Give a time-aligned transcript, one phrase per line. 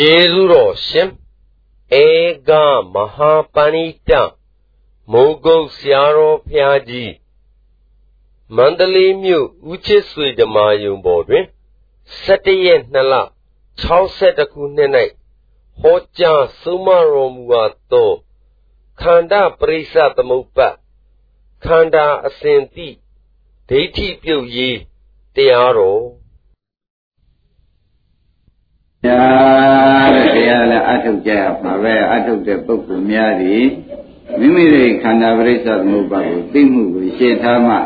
[0.00, 1.10] ကျေးဇူးတော်ရှင်
[2.02, 2.06] ဧ
[2.48, 2.50] က
[2.94, 4.10] မဟာပဏိတ
[5.12, 7.12] မိုးကုတ်ဆရာတော်ဖျားကြီး
[8.56, 11.44] မန္တလေးမြို့ဦးချစ်ဆွေဓမ္မာယုံပေါ်တွင်
[12.04, 13.14] 17ရက်2လ
[13.82, 14.90] 62ခုနှစ်၌
[15.80, 18.10] ဟောကြားဆုံးမတော်မူအပ်သော
[19.00, 20.68] ခန္ဓာပရိစ္ဆသမုပ္ပါ
[21.64, 22.88] ခန္ဓာအစဉ်တိ
[23.68, 24.78] ဒိဋ္ဌိပြုတ်ရေး
[25.34, 26.25] တရားတော်တ
[29.08, 33.64] ရားတဲ့တရားလည်းအထုတ်ကြရမှာပဲအထုတ်တဲ့ပုဂ္ဂိုလ်များသည်
[34.38, 37.76] မိမိတို့ခန္ဓာပရိစ္ဆသမုပ္ပါကိုသိမှုကိုရှင်းထားမှ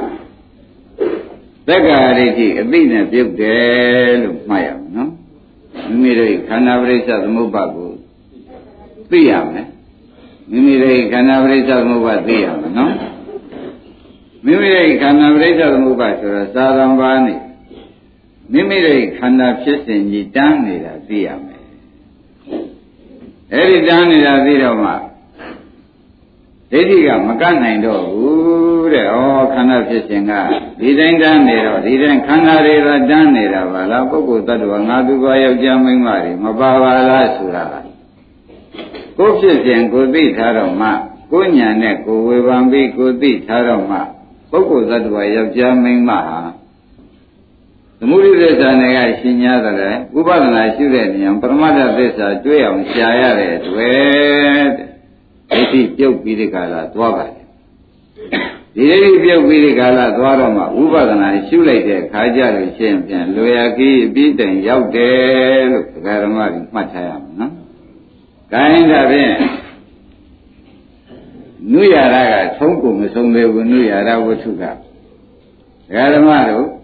[1.66, 5.10] သက္ကာရိတိအသိနဲ့ပြုတ်တယ်လို့မှတ်ရမယ်နော်
[5.88, 7.90] မိမိတို့ခန္ဓာပရိစ္ဆသမုပ္ပါကို
[9.10, 9.66] သိရမယ်
[10.50, 12.94] မိမိတို့ခန္ဓာပရိစ္ဆသမုပ္ပါသိရမယ်နော်
[14.44, 17.34] မိမိတို့ခန္ဓာပရိစ္ဆသမုပ္ပါဆိုတော့သာရံပါးနေ
[18.52, 21.62] မိမိတို့ခန္ဓာဖြစ်စဉ်ကြီးတန်းနေတာသိရမယ်
[23.52, 24.92] အဲ့ဒီတန်းနေတာသိတော့မှ
[26.72, 29.16] ဒိဋ္ဌိကမကနိုင်တော့ဘူးတဲ့ဩ
[29.54, 30.32] ခန္ဓာဖြစ်စဉ်က
[30.80, 37.64] ဒီတိုင်းတန်းနေတော့ဒီတိုင်းခန္ဓာတွေကတန်းနေတာပါလားပုဂ္ဂိုလ်တ attva ငါသူပါယောက်ျားမိန်းမတွေမပါပါလားဆိုတာ
[39.18, 40.88] ကိုဖြစ်စဉ်ကိုသိထားတော့မှ
[41.32, 43.98] ကိုညာနဲ့ကိုဝေဖန်ပြီးကိုသိထားတော့မှ
[44.50, 46.59] ပုဂ္ဂိုလ်တ attva ယောက်ျားမိန်းမဟာ
[48.02, 54.64] သမုဒိသစ္စာနဲ့ကရှင်းညာတယ်ဥပဒနာရှိတဲ့နေရာပရမတ္ထသစ္စာကျွေးအောင်ရှားရတဲ့တွေ့
[55.50, 57.46] ဒိဋ္ဌိပြုတ်ပြီးဒီကလာသွားပါတယ်
[58.76, 67.52] ဒီဒိဋ္ဌိပြုတ်ပြီးဒီကလာသွားတော့မှဥပဒနာရှုလိုက်တဲ့ခါကြလို့ရှင်းပြန်လွယ်ရကီးအပြီးတိုင်ရောက်တယ်လို့ဒကာဓမ္မကြီးမှတ်ထားရမှာနော်။
[68.52, 69.32] ဒါရင်ဒါဖြင့်
[71.72, 74.76] နုရတာကသုံးကုန်မဆုံးသေးဘူးနုရတာဝတ္ထုကဒ
[75.94, 76.79] ကာဓမ္မတို့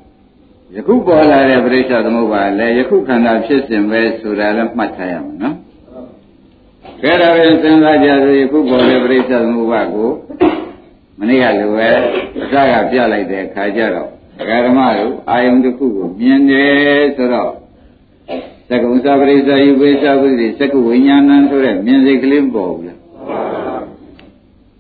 [0.75, 5.57] ယခုပေါ်လာတဲ့ပရိစ္ဆသမုပ္ပါလည်းယခုခန္ဓာဖြစ်စဉ်ပဲဆိုတာလည်းမှတ်ထားရမှာနော်။
[7.03, 10.11] ကဲဒါပဲစဉ်းစားကြဆိုယခုပေါ်တဲ့ပရိစ္ဆသမုပ္ပါကို
[11.19, 11.89] မနေ့ကလိုပဲ
[12.37, 17.53] အစကပြလိုက်တဲ့ခါကျတော့ဒကာဓမ္မတို့အာယုန်တစ်ခုကိုမြင်တယ်ဆိုတော့
[18.69, 22.99] သက္ကုံသပရိစ္ဆယုပိသဝိသေသက္ကုဝိညာဏံဆိုတဲ့မြင်စိတ်ကလေးပေါ်ဘူးလား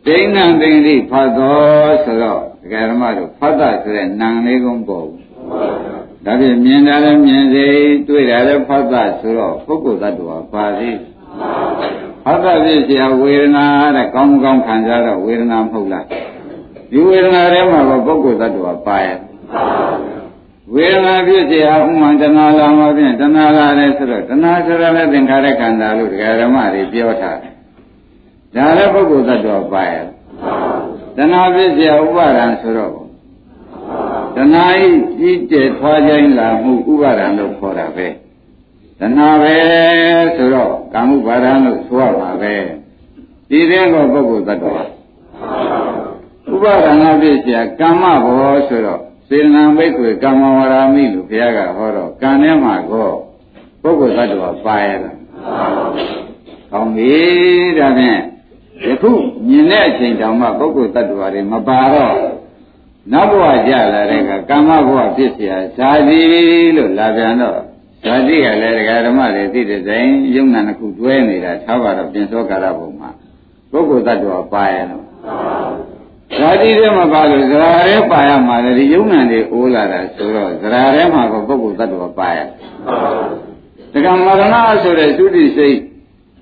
[0.06, 5.25] ဒိဋ္ဌံပင်တိဖတ်တော်ဆိုတော့ဒကာဓမ္မတို့ဖတ်တာဆိုတဲ့နံလေးကုန်းပေါ်ဘူး
[6.25, 7.65] ဒါဖြင့်မြင်တာလည်းမြင်စေ
[8.07, 10.97] တွေ့တာလည်းဖတ်တာဆိုတော့ပုဂ္ဂိုလ်သတ္တဝါပါသေး
[12.25, 16.05] ဖတ်တာဖြစ်เสียဝေဒနာတဲ့ကောင်းကောင်းခံစားတော့ဝေဒနာမဟုတ်လား
[16.91, 19.17] ဒီဝေဒနာထဲမှာကပုဂ္ဂိုလ်သတ္တဝါပါရဲ့
[20.73, 27.53] ဝေဒနာဖြစ်เสียဥမှန်တဏှာလာမှာဖြင့်တဏှာလာတယ်ဆိုတော့တဏှာဆိုတာလည်းသင်္ခါရခန္ဓာလို့ဒကာဓမ္မတွေပြောထားတယ်
[28.55, 30.05] ဒါလည်းပုဂ္ဂိုလ်သတ္တဝါပါရဲ့
[31.17, 33.04] တဏှာဖြစ်เสียဥပါဒံဆိုတော့
[34.36, 34.86] တဏှာဤ
[35.18, 38.06] ကြီးကျယ်ထွားခြင်းလာမှုဥပါဒံလို့ခေါ်တာပဲ
[38.98, 39.54] တဏှာပဲ
[40.36, 42.54] ဆိုတော့ကာမုပါဒံလို့ဆိုရပါပဲ
[43.48, 44.82] ဒီတဲ့ကောပုဂ္ဂိုလ်သတ္တဝါ
[46.52, 53.10] ဥပါဒံကပြည့်စရာကာမဘောဆိုတော့စေနံဘိက္ခွေကာမဝရာမိလို့ဘုရားကဟောတော့ကံထဲမှာကော
[53.82, 55.10] ပုဂ္ဂိုလ်သတ္တဝါပါရတာ
[56.72, 57.14] ကောင်းပြီ
[57.78, 58.20] ဒါဖြင့်
[58.84, 59.12] ယခု
[59.46, 62.16] မြင်တဲ့အချိန်တောင်မှပုဂ္ဂိုလ်သတ္တဝါတွေမပါတော့
[63.11, 66.19] နောက်ဘဝကြလာတဲ့ကကာမဘဝဖြစ်เสียဇာတိ
[66.75, 67.59] လို့လာပြန်တော့
[68.03, 73.09] ဇာတိကလည်းဒကာဓမ္မတွေသိတဲ့တိုင်းယုံနာတစ်ခုတွဲနေတာထားပါတော့ပြင်စောကာရဘုံမှာ
[73.71, 75.05] ပုဂ္ဂိုလ်တ attva ပါရတော့
[76.37, 82.39] ဇာတိထဲမှာပါလို့ဇရာထဲပါရမှာလေဒီယုံနာတွေအိုးလာတာဆိုတော့ဇရာထဲမှာကပုဂ္ဂိုလ်တ attva ပါရ
[83.93, 85.77] ဒကာမရဏဆိုတဲ့သုတိစိတ်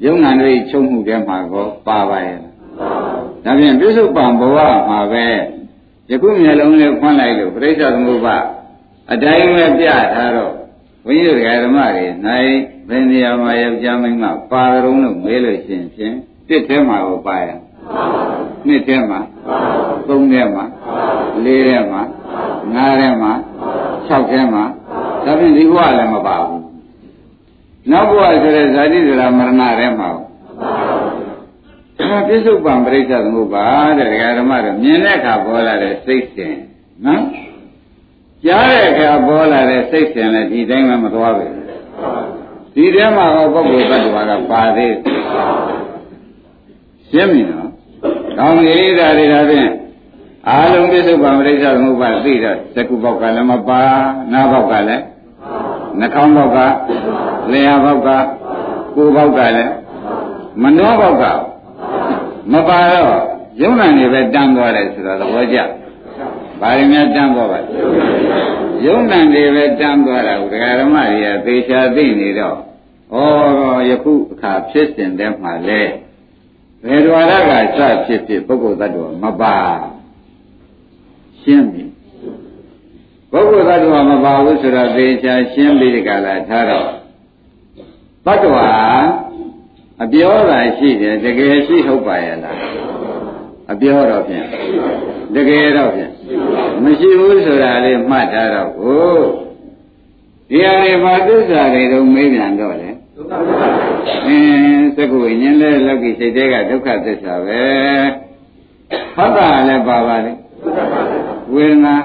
[0.05, 4.57] ယုံနာတွေချုပ်မှုထဲမှာကောပါပါရဲ့ဒါဖြင့်ပြစ္ဆုတ်ပံဘဝ
[4.89, 5.25] မှာပဲ
[6.10, 8.36] ယခုမျက်လုံးလေးဖွင့်လိုက်လို့ပြိဿသမုပ္ပါ
[9.12, 10.52] အတိုင်းပဲပြထားတော့
[11.04, 12.50] ဘုန်းကြီးတို့ဓမ္မတွေနိုင်
[12.88, 16.14] ဘယ်နေရာမှာယောက်ျားမိန်းမပါကြုံလို့မေးလို့ရှိရင်ဖြင့်
[16.48, 17.48] တစ်ထဲမှာကိုပါရ
[18.66, 19.20] နှစ်ထဲမှာ
[20.08, 20.64] သုံးထဲမှာ
[21.44, 22.02] လေးထဲမှာ
[22.74, 23.32] ငါးထဲမှာ
[24.08, 24.64] ၆ထဲမှာ
[25.24, 26.62] ဒါဖြင့်ဒီဘဝလည်းမပါဘူး
[27.90, 30.23] နောက်ဘဝဆိုတဲ့ဇာတိဇရာမရဏထဲမှာဒါ
[31.98, 33.66] ပြစ္ဆုတ်ပံပရိစ္ဆသမုပ္ပါ
[33.98, 36.56] တဲ့ဒကာဓမ္မတို့မြင်တဲ့အခါပေါ်လာတဲ့စိတ်စဉ်
[37.06, 37.24] နော်
[38.44, 41.52] ကြားတဲ့အခါပေါ်လာတဲ့စိတ်စဉ်လည်းဒီတိုင်းမှမသွားဘူး
[42.74, 44.94] ဒီထဲမှာဟောပုဂ္ဂိုလ်တ attva ကပါသေး
[47.10, 47.68] ရှင်းပြီနော်
[48.38, 49.70] ကောင်းပြီဒါတွေဒါဖြင့်
[50.48, 53.82] အာလုံးပြစ္ဆုတ်ပံပရိစ္ဆသမုပ္ပါသိတော့သကုပေါက်ကလည်းမပါ
[54.32, 55.02] နားပေါက်ကလည်း
[55.98, 56.58] နှာခေါင်းပေါက်က
[57.52, 58.08] လျှာပေါက်က
[58.94, 59.72] ကိုယ်ပေါက်ကလည်း
[60.62, 61.24] မနှောပေါက်က
[62.52, 63.14] မပါတော့
[63.62, 65.58] ယုံနာနေပဲတန်းသွားတယ်ဆိုတော့သဘောကျ
[66.60, 67.58] ဘာရင်များတန်းသွားပါ
[68.86, 72.56] ယုံနာနေပဲတန်းသွားတာကိုဒကာဓမ္မတွေကသေချာသိနေတော့
[73.88, 75.82] ယခုအခါဖြစ်စဉ်တည်းမှာလဲ
[76.84, 79.56] ဘယ်တော်ရကစဖြစ်ဖြစ်ပုဂ္ဂိုလ်သတ္တဝါမပါ
[81.42, 81.84] ရှင်းပြီ
[83.32, 86.88] ပုဂ္ဂိုလ်သတ္တဝါမပါဘူးဆိုတော့သေချာရှင်းပြီးဒီကလာထားတော့
[88.26, 88.68] သတ္တဝါ
[90.02, 92.58] အပြောတာရှိတယ်တကယ်ရှိဟုတ်ပါရဲ့လား
[93.72, 94.46] အပြောတော့ဖြင့်
[95.34, 96.12] တကယ်တော့ဖြင့်
[96.82, 99.18] မရှိဘူးဆိုတာလေးမှတ်ထားတော့ကို
[100.50, 102.90] ဒီဟာတွေဘာသစ္စာတွေတော့မေးပြန်တော့လေ
[104.26, 107.64] အင်းသက္ကဝိညာဉ်လည်းလောကီစိတ်တွေကဒုက္ခသစ္စာပဲ
[109.16, 110.32] ဖတ်တာလည်းပါပါလေ
[111.54, 111.96] ဝေဒนา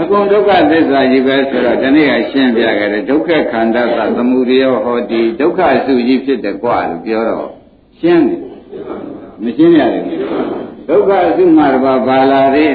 [0.00, 7.48] အကုန်ဒုက္ခသစ္စာကြီးပဲဆိုတော့ဒီနေ့ကရှင်းပြခဲ့တယ်ဒုက္ခခန္ဓာသသမုဒယဟောတိဒုက္ခစုကြီးဖြစ်တယ်ကွာလို့ပြောတော့
[8.00, 8.40] ရှင်းတယ်
[9.42, 10.06] မရှင်းရဘူး
[10.88, 12.74] ဒုက္ခစုမှတပါဘာလာသေး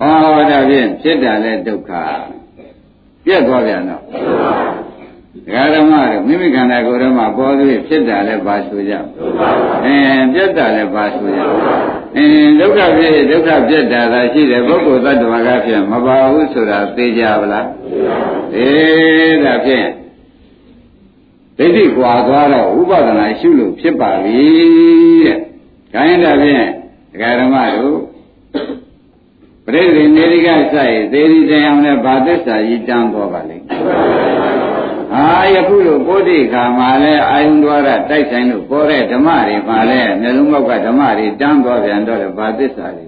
[0.00, 1.92] ဟောဒါဖြင့်ဖြစ်တာလဲဒုက္ခ
[3.24, 4.02] ပြက်သွားပြန်တော့
[5.46, 8.94] ဒကာဓမ္မတို့မိမိခန္ဓာကိုယ်ထဲမှာပေါ်သွေးဖြစ်တာလဲပါဆိုကြ
[9.84, 11.40] အင်းပြက်တာလဲပါဆိုကြ
[12.16, 17.66] အင်းဒုက္ခဖြစ်ဒုက္ခပြက်တာသာရှိတယ်ပုဂ္ဂိုလ်သတ္တဝါကဖြင့်မပါဘူးဆိုတာသိကြပါလား
[18.56, 19.88] အေးဒါဖြင့်
[21.58, 24.40] ဒိဋ္ဌိကွာသွားတော့ဥပဒနာရှုလို့ဖြစ်ပါပြီ
[25.26, 25.38] တဲ့။
[25.94, 26.66] ခိုင်းဒါဖြင့်
[27.12, 27.98] ဒကာဓမ္မတို့
[29.64, 33.64] ပရိသေနေရိကစိုက်သေဒီတရားနဲ့ဗာသစ္စာကြီးတန်းသွားပါလိမ့်။
[35.12, 35.24] ဟာ
[35.54, 43.06] ယခုလိုပုဒိခါမှာလဲအာယုံတော်ရတိုက်ဆိုင်လို့ပေါ်တဲ့ဓမ္မတွေမှာလဲမျက်လုံးပေါက်ကဓမ္မတွေတန်းသွားပြန်တော့လေဗာသစ္စာတွေ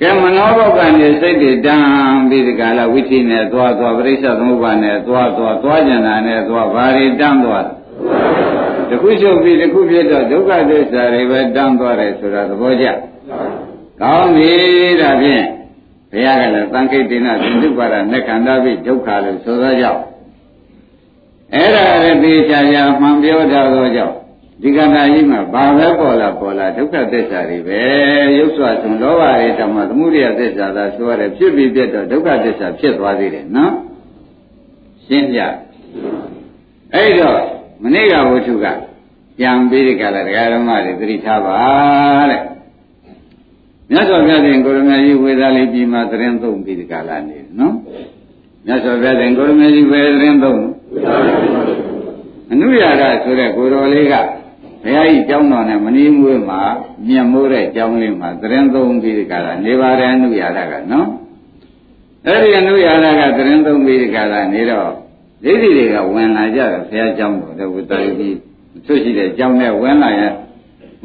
[0.00, 1.86] ကဲမနောဘောကနေစိတ်တွေတန်း
[2.28, 7.66] ပြီးဒီကလာဝိသီနဲ့သွားသွားပရိစ္ဆသမုပ္ပါနဲ့သွားသွားသွားကြံတာနဲ့သွားဘာတွေတန်းသွား
[8.88, 12.86] တခုချုပ်ပြီးတခုဖြစ်တော့ဒုက္ခသစ္စာတွေပဲတန်းသွားတယ်ဆိုတာသဘောကျ
[14.02, 14.52] ကောင်းပြီ
[15.00, 15.44] ဒါဖြင့်
[16.12, 20.02] ဘုရားကလည်းသံခိတ်တိနာသင်္တုပါဒနဲ့ခန္ဓာပိဒုက္ခလို့ဆိုသောကြောင့်
[21.54, 24.14] အဲ့ဒါရတိချာချာမှန်ပြောထားသောကြောင့်
[24.62, 27.80] ဒီကဏ္ဍကြီးမှာဘာပဲပေါ်လာပေါ်လာဒုက္ခသစ္စာတွေပဲ
[28.38, 33.72] ရုပ်စွာဆုံးလောဘတွေတောင်မှသမုဒိယသစ္စာသာဆိုရတယ်ဖြစ်ပြီးပြတ်တော့ဒုက္ခသစ္စာဖြစ်သွားသေးတယ်နော်
[35.06, 35.40] ရှင်းပြ
[36.94, 37.40] အဲ့တော့
[37.82, 38.66] မနေ့ကဝတ္ထုက
[39.38, 41.58] ပြန်ပြီးဒီကလာတရားဓမ္မတွေသတိထားပါ
[42.30, 42.42] တဲ့
[43.90, 47.74] မြတ်စွာဘုရားရှင်ကိုရမကြီးဝေသာလေးပြီးမှသတင်းသုံးပြီးဒီကလာနေနော်
[48.66, 50.62] မြတ်စွာဘုရားရှင်ကိုရမကြီးဝေသတင်းသုံး
[52.52, 54.14] အနုရာဒဆိုတဲ့ကိုတော်လေးက
[54.82, 56.60] ဘုရားကြီးကျောင်းတော်နဲ့မနီးမွေးမှာ
[57.06, 61.08] မြတ်မိုးတဲ့ကျောင်းလေးမှာသတင်းသုံးပြီးဒီကလာနေပါတယ်အနုရာဒကနော်
[62.26, 64.90] အဲ့ဒီအနုရာဒကသတင်းသုံးပြီးဒီကလာနေတော့
[65.44, 68.30] ဒိဋ္ဌိတွေကဝင်လာကြတယ်ဘုရားကျောင်းတော်တဲ့ဝိတ္တရီ
[68.86, 70.22] သူရှိတဲ့ကျောင်းနဲ့ဝင်လာရ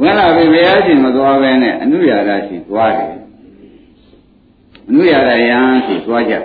[0.01, 3.13] ဝင်လာပြီဘုရားရှင်မသွားဘဲနဲ့အနုရာဒရှိသွားတယ်
[4.89, 6.35] အနုရာဒယံရှိသွားကြ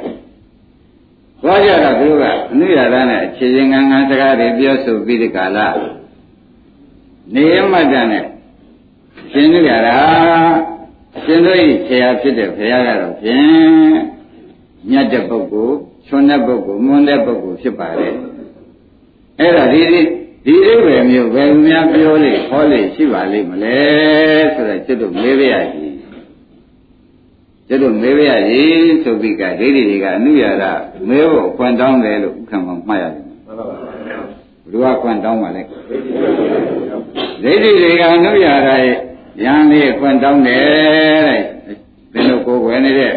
[1.42, 2.22] သွားကြတော့သူက
[2.52, 5.66] အနုရာဒနဲ့အခြေချင်းငန်းငန်းစကားတွေပြောဆိုပြီးဒီကလာ
[7.34, 8.24] နေမတ္တနဲ့
[9.32, 9.88] ရှင်နုရာဒ
[11.24, 13.48] ရှင်တို့ဤဆရာဖြစ်တဲ့ဘုရားကတော့ဖြင့်
[14.90, 18.14] မြတ်တဲ့ပုဂ္ဂိုလ်ချွန်းတဲ့ပုဂ္ဂိုလ်မွန်းတဲ့ပုဂ္ဂိုလ်ဖြစ်ပါတယ်
[19.40, 20.00] အဲ့ဒါဒီဒီ
[20.44, 23.78] ဒီအိဗယ်မျိုးဘယ်သူများပြောလိဟောလိရှိပါလိမ့်မလဲ
[24.54, 25.96] ဆိုတော့ကျွတ်တို့မေးပြရကြီး
[27.68, 30.64] ကျွတ်တို့မေးပြရကြီးဆိုပြီးကဒိဋ္ဌိတွေကအနုရဒ
[31.08, 33.76] မေးဖို့ခွန်တောင်းတယ်လို့ဥက္ကမမှတ်ရတယ်မှန်ပါပါ
[34.70, 35.62] ဘုရားခွန်တောင်းပါလေ
[37.42, 38.96] ဒိဋ္ဌိတွေကအနုရဒရဲ့
[39.44, 41.42] ရန်လေးခွန်တောင်းတယ်တဲ့
[42.12, 43.14] ဘယ်လိုကိုယ်ွယ်နေတဲ့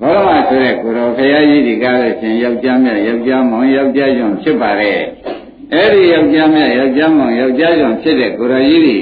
[0.00, 5.00] ဘောရမဆိုတဲ့ကိုတော်ဖရာကြီးဒီကားလို့ရှင်ယောက်ျားမြတ်ယောက်ျားမောင်ယောက်ျားညွန့်ဖြစ်ပါရဲ့
[5.72, 8.98] အဲ့ဒီယောက်ျားမြတ်ယောက်ျားမောင်ယောက်ျားညွန့်ဖြစ်တဲ့ကိုတော်ကြီးဒီ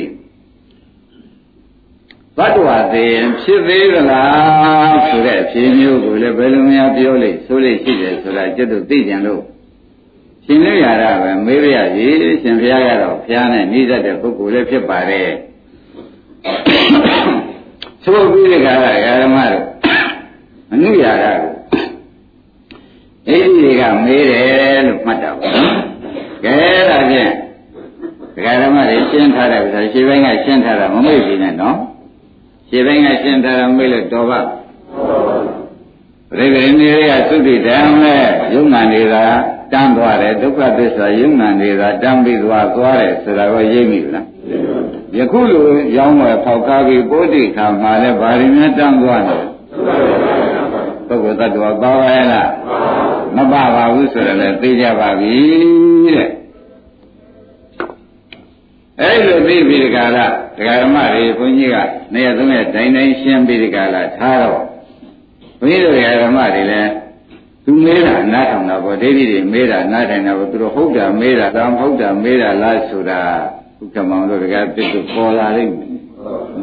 [2.36, 9.42] ဘတ်တော်သေးဖြစ်သေးသလားဆိုတဲ့အဖြေမျိုးကိုလည်းဘယ်လိုများပြောလိမ့်ဆိုလိမ့်ရှိတယ်ဆိုတာကျွတ်တို့သိကြလို့
[10.44, 15.30] ရှင်လို့ရတာပဲမေးရရည်ရှင်ဘုရားကတော့ဘုရားနဲ့နှိစက်တဲ့ပုဂ္ဂိုလ်လည်းဖြစ်ပါတယ်
[18.04, 19.66] သို့ပြီးတဲ့ခါကဓမ္မတို့
[20.72, 21.52] အနုရာဂကို
[23.28, 25.83] အဲ့ဒီတွေကမေးတယ်လို့မှတ်တာပါနော်
[26.44, 26.56] ကဲ
[26.90, 27.30] ဒါဖြင့်
[28.34, 31.76] ဒကာဓမ္မတွေရှင်းထားတယ်ဆိုရှင်းပိုင်းကရှင်းထားတာမမေ့ပြီနဲ့နော်
[32.68, 34.40] ရှင်းပိုင်းကရှင်းထားတာမေ့လို့တော်ပါ
[36.28, 38.24] ပရိသေနေရသုတိတံနဲ့
[38.54, 39.24] ယုံနာနေတာ
[39.72, 44.26] တန်းသွားတယ်ဒုက္ခသစ္စာယုံနာနေတာတန်းပြီးသွားသွားတယ်ဆိုတာကိုရိပ်မိလား
[45.16, 49.44] ယခုလိုရောင်းဝယ်ဖောက်ကားပြီးပိုးတိခါမှာလည်းဗာရီများတန်းသွားတယ်
[51.08, 52.48] ပုဂ္ဂိုလ်တ attva ပါပါရဲ့လား
[53.36, 55.34] မပါပါဘူးဆိုတော့လည်းသိကြပါပြီ
[56.16, 56.30] တဲ့
[59.00, 60.26] အဲ့လိုသိပြီးဒီကလာ
[60.58, 61.76] ဒကာဓမ္မတွေဘုန်းကြီးက
[62.14, 64.62] နေရာသုံးရက်တိုင်းတိုင်းရှင်းပြီးဒီကလာထားတော့
[65.58, 66.90] ဘုန်းကြီးတို့ဒကာဓမ္မတွေလည်း
[67.64, 73.20] သူမေးတာနားထောင်တာပေါ့ဒိဋ္ဌိတွေမေးတာနားထိုင်တာပေါ့သူတို့ဟုတ်တာမေးတာဒါမဟုတ်တာမေးတာလားဆိုတာ
[73.80, 75.90] ဥက္ကမောင်တို့တကယ်ပြစ်သူပေါ်လာလိမ့်မယ်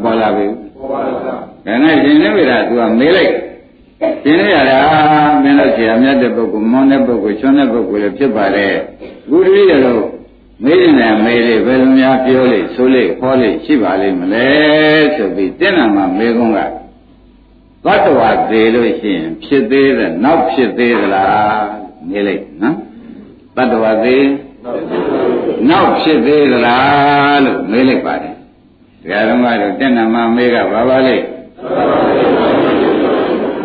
[0.04, 0.46] ပေါ်လာပြီ
[0.78, 1.36] ပေါ်ပါလားဒါ
[1.84, 3.32] နဲ့ရှင်နေပြီလားသူကမေးလိုက်
[4.02, 4.80] ရှင်နေရတာ
[5.44, 8.74] မင်းတို့ဆရာမြတ်တဲ့ပုဂ္ဂိုလ်မွန်တဲ့ပုဂ္ဂိုလ်ချွန်းတဲ့ပုဂ္ဂိုလ်လည်းဖြစ်ပါတယ်
[9.30, 10.04] ခုတည်းရတော့
[10.64, 14.48] မေးနေတဲ့မေးလေးဘယ်လိုများပြောလိဆိုလိခေါ်လိရှိပါလိမ့်မလဲ
[15.16, 16.60] ဆိုပြီးတင်းနာမှာမေးခွန်းက
[17.86, 21.64] သတ္တဝါသေးလို့ရှိရင်ဖြစ်သေးတယ်နောက်ဖြစ်သေးသလား
[22.10, 22.76] မေးလိုက်နော်
[23.56, 24.26] သတ္တဝါသေး
[25.70, 28.36] နောက်ဖြစ်သေးသလားလို့မေးလိုက်ပါတယ်
[29.02, 31.24] ဒကာဓမ္မတို့တင်းနာမှာမေးကဘာပါလိမ့်
[32.31, 32.31] သ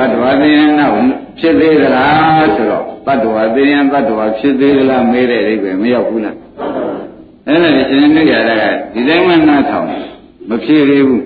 [0.01, 0.95] တ္တဝါသေးရင်နောက်
[1.39, 6.37] ဖြစ်သေးသလားဆိုတော့တ attva သေရင်တ attva ဖြစ်သေးသလားမေးတဲ့အိဗယ်မရောက်ဘူးလား
[7.47, 9.87] အဲ့ဒါရှင်နေရတာကဒီတိုင်းမှနားထောင်
[10.49, 11.25] မဖြေသေးဘူး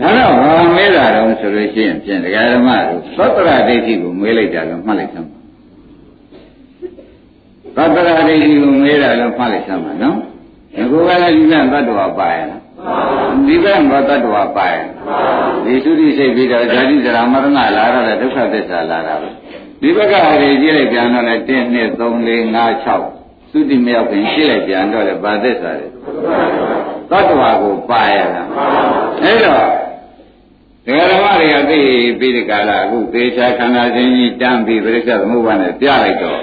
[0.00, 3.00] ဒါတော့ဘာမေးတာတော့ဆိုလို့ရှိရင်ပြင်ဒကာဓမ္မတို့
[3.36, 5.28] သတ္တရဒိဋ္ဌိကိုမေးလိုက်တာလို့မှတ်လိုက်သမ်း
[7.76, 10.16] သတ္တရဒိဋ္ဌိကိုမေးတာလို့မှတ်လိုက်သမ်းပါနော်
[10.74, 12.67] ဒီကောကလည်းဒီကသတ္တဝါပါရလား
[13.46, 14.76] ဒီဘက်မှာတ attva ပါရ
[15.64, 19.28] ဒီသုတိစိတ်ပြီးတော့ဇာတိဇရာမရဏလာရတဲ့ဒုက္ခသစ္စာလာတာပဲ
[19.80, 21.88] ဒီဘက်ကဟိုကြည့်လိုက်ပြန်တော့လေ1 2 3 4 5
[22.86, 25.90] 6သုတိမရောက်ခင်ရှင်းလိုက်ပြန်တော့လေဗာသစ္စာလေတ
[27.18, 28.42] attva ကိုပါရတာ
[29.22, 29.64] အဲ့တော့
[30.86, 31.80] ဒဂရမတွေကသိ
[32.18, 36.38] ပြီးဒီကလာအခုသေချာခန္ဓာချင်းကြီးတန်းပြီးပြိဿသမုပ္ပါနဲ့ပြလိုက်တော့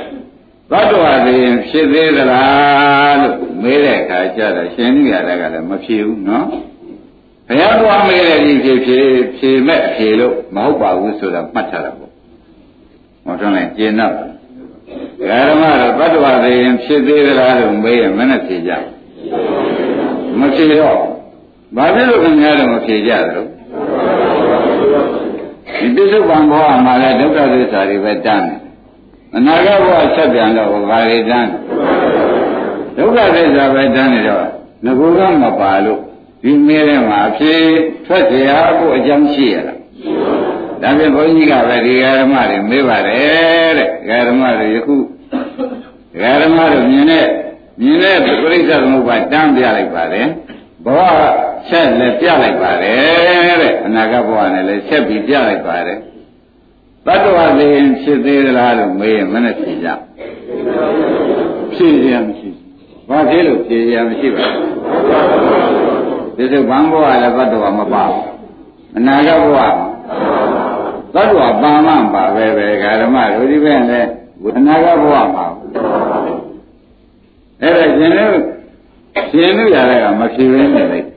[0.71, 6.47] သတ္တဝါတွေဖြစ်သေးသလားလို့မေးတဲ့အခါကျတော့ရှင်နိရတကလည်းမဖြေဘူးနော်
[7.47, 8.99] ဘုရားတော်မေးတဲ့ဒီဖြေဖြေ
[9.37, 12.11] ဖြေမဲ့ဖြေလို့မဟုတ်ပါဘူးဆိုတာမှတ်ထားတာပေါ့
[13.25, 14.19] ဟောတော့လည်းကျင်တော့ဓ
[15.51, 16.53] မ္မတော့သတ္တဝါတွေ
[16.83, 18.71] ဖြစ်သေးသလားလို့မေးရင်မနဲ့ဖြေကြ
[20.39, 20.99] မဖြေတော့
[21.75, 23.41] ဘာဖြစ်လို့ခင်ဗျားတို့မဖြေကြသလဲ
[25.77, 28.64] ဒီပစ္စုပန်ဘဝမှာလည်းဒုက္ခသစ္စာတွေပဲတန်းတယ်
[29.36, 31.50] အနာဂတ်ဘဝဆက်ပြန်တော့ဘာတွေတန်း
[32.96, 34.46] ဒုက္ခသစ္စာပဲတန်းနေတော့
[34.84, 36.00] ငကူကမပါလို့
[36.42, 37.54] ဒီမဲထဲမှာအဖြေ
[38.06, 39.78] ထွက်เสียကိုအကြောင်းရှိရလား
[40.82, 44.96] ဒါဖြင့်ဘုန်းကြီးကပဲဒီဃာရမတွေမေးပါတယ်တဲ့ဃာရမတွေယခု
[46.20, 47.26] ဃာရမတွေမြင်တဲ့
[47.80, 50.26] မြင်တဲ့ပြိဿသမုပ္ပါတန်းပြလိုက်ပါတယ်
[50.84, 51.00] ဘဝ
[51.68, 55.98] ဆက်လည်းပြလိုက်ပါတယ်တဲ့အနာဂတ်ဘဝနဲ့လည်းဆက်ပြီးပြလိုက်ပါတယ်
[57.05, 59.87] တတ္တဝသေရင်ဖြစ်သေးသလားလို့မေးရင်မနဲ့ဖြေကြ
[61.73, 62.49] ဖြေရမရှိ
[63.09, 64.69] ဘာဖြစ်လို့ဖြေရမရှိပါဘူး
[66.37, 68.25] ဒီစုဘန်းဘဝလည်းတတ္တဝမပါဘူး
[68.97, 69.57] အနာဂတ်ဘဝ
[71.15, 72.67] တတ္တဝပါမှပါပဲပဲ
[73.01, 74.09] ဓမ္မတို့ဒီဘက်လည်း
[74.57, 75.45] အနာဂတ်ဘဝမှာ
[77.61, 78.35] အဲ့ဒါရှင်တို့
[79.31, 81.07] ရှင်တို့ရတဲ့ကမဖြေရင်းနေလိုက်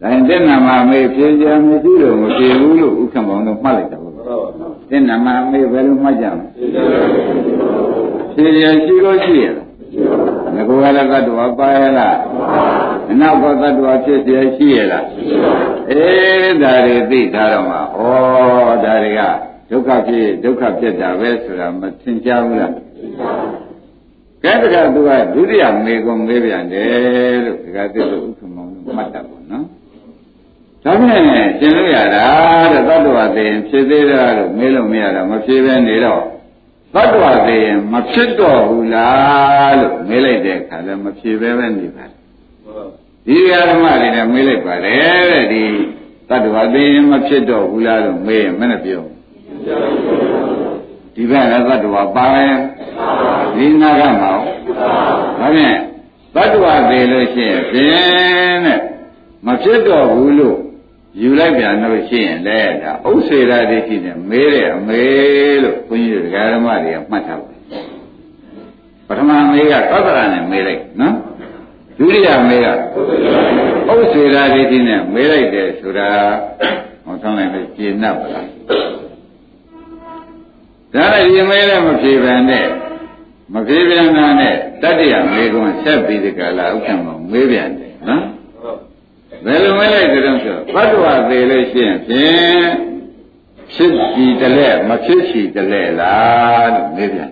[0.00, 4.03] ဒါရင်တဲ့နာမှာမေးဖြေကြမရှိလို့မဖြေဘူးလို့ဥက္ကမောင်တို့မှတ်လိုက်တာ
[4.83, 6.45] ပေါ့တဲ့နာမှာမေးဘယ်လိုမှတ်ကြမလဲ
[8.33, 9.67] ဖြေရရှိလို့ရှိရလား
[10.55, 12.17] ငကောကလည်းသတ္တဝါပါရလား
[13.11, 15.05] အနောက်ကသတ္တဝါဖြစ်เสียရှိရလား
[15.91, 17.79] အေးဒါတွေသိထားတော့မှဩ
[18.83, 19.21] ဒါတွေက
[19.69, 22.73] ဒုက္ခဖြစ်ဒုက္ခဖြစ်တာပဲဆိုတာမသင်ကြားဘူးလား
[24.43, 29.32] ကဲတခါသူကဒုတိယမေကွန်မေးပြန်တယ်လို့ဒီကသစ္စာဥက္ကမောင်မှတ်တာပေါ့နော်
[30.84, 31.24] ဒါဖြင့်
[31.58, 32.26] ရှင်းလို့ရတာ
[32.72, 36.22] တဲ့သတ္တဝါသိရင်ဖြစ်သေးတာလို့မေးလို့မရတာမဖြစ်ပဲနေတော့
[36.94, 42.14] သတ္တဝါသိရင်မဖြစ်တော့ဘူးလားလို့မေးလိုက်တဲ့အခါလည်းမဖြစ်ပဲပဲနေပါတယ်
[43.26, 43.36] ဒီ
[43.70, 45.64] ဓမ္မတွေနဲ့မေးလိုက်ပါတယ်တဲ့ဒီ
[46.28, 49.02] သတ္တဝါသိရင်မဖြစ်တော့ဘူးလားလို့မေးရင်မနဲ့ပြော
[51.14, 52.58] ဒီဘက်ကသတ္တဝါပါရင်
[53.54, 54.32] ဒီနာကမှာ
[55.38, 55.78] ဒါဖြင့်
[56.34, 58.80] သတ္တဝါသိလို့ရှိရင်ဖြင့်တဲ့
[59.46, 60.58] မဖြစ်တော့ဘူးလို့
[61.20, 65.02] ယူလိုက်ပြန်လို့ရှိရင်လည်းဒါဥစ္စေရာဒိဋ္ဌိနဲ့မေးတဲ့အမေ
[65.62, 67.54] လို့ဘုန်းကြီးတို့ဓမ္မတွေကမှတ်ထားပါ
[69.08, 71.14] ပထမမေးကသောတရနဲ့မေးလိုက်နော်
[71.98, 76.08] ဒုတိယမေးကဥစ္စေရာဒိဋ္ဌိနဲ့မေးလိုက်တယ်ဆိုတာ
[77.04, 78.48] ဟောဆောင်လိုက်လို့ကျေနပ်ပါလား
[80.94, 82.66] ဒါလည်းဒီမေးလည်းမဖြေပန်နဲ့
[83.52, 88.24] မဖြေပြန်တာနဲ့တတ္တယမေကွန်းဆက်ပြီးဒီကလာဥက္ကမမေးပြန်တယ်နော်
[89.44, 92.68] ဘယ်လိုမဲလိုက်ကြတော့ဆိုဘတ်တော်သေးလို့ရှိရင်ဖြင့်
[93.72, 97.30] ဖြစ်ချီတလဲမဖြစ်ချီတလဲလားလို့မေးပြန်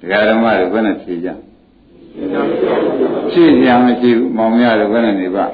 [0.00, 1.28] ဒကာဓမ္မတွေဘယ်နဲ့ဖြေကြ
[3.32, 5.44] ဖြေကြမရှိဘူးမောင်များတွေဘယ်နဲ့နေပါ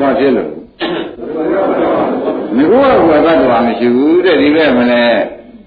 [0.00, 0.50] ဘာဖြစ်လို့
[2.56, 5.04] ငကောကဘတ်တော်မရှိဘူးတဲ့ဒီဘက်မလဲ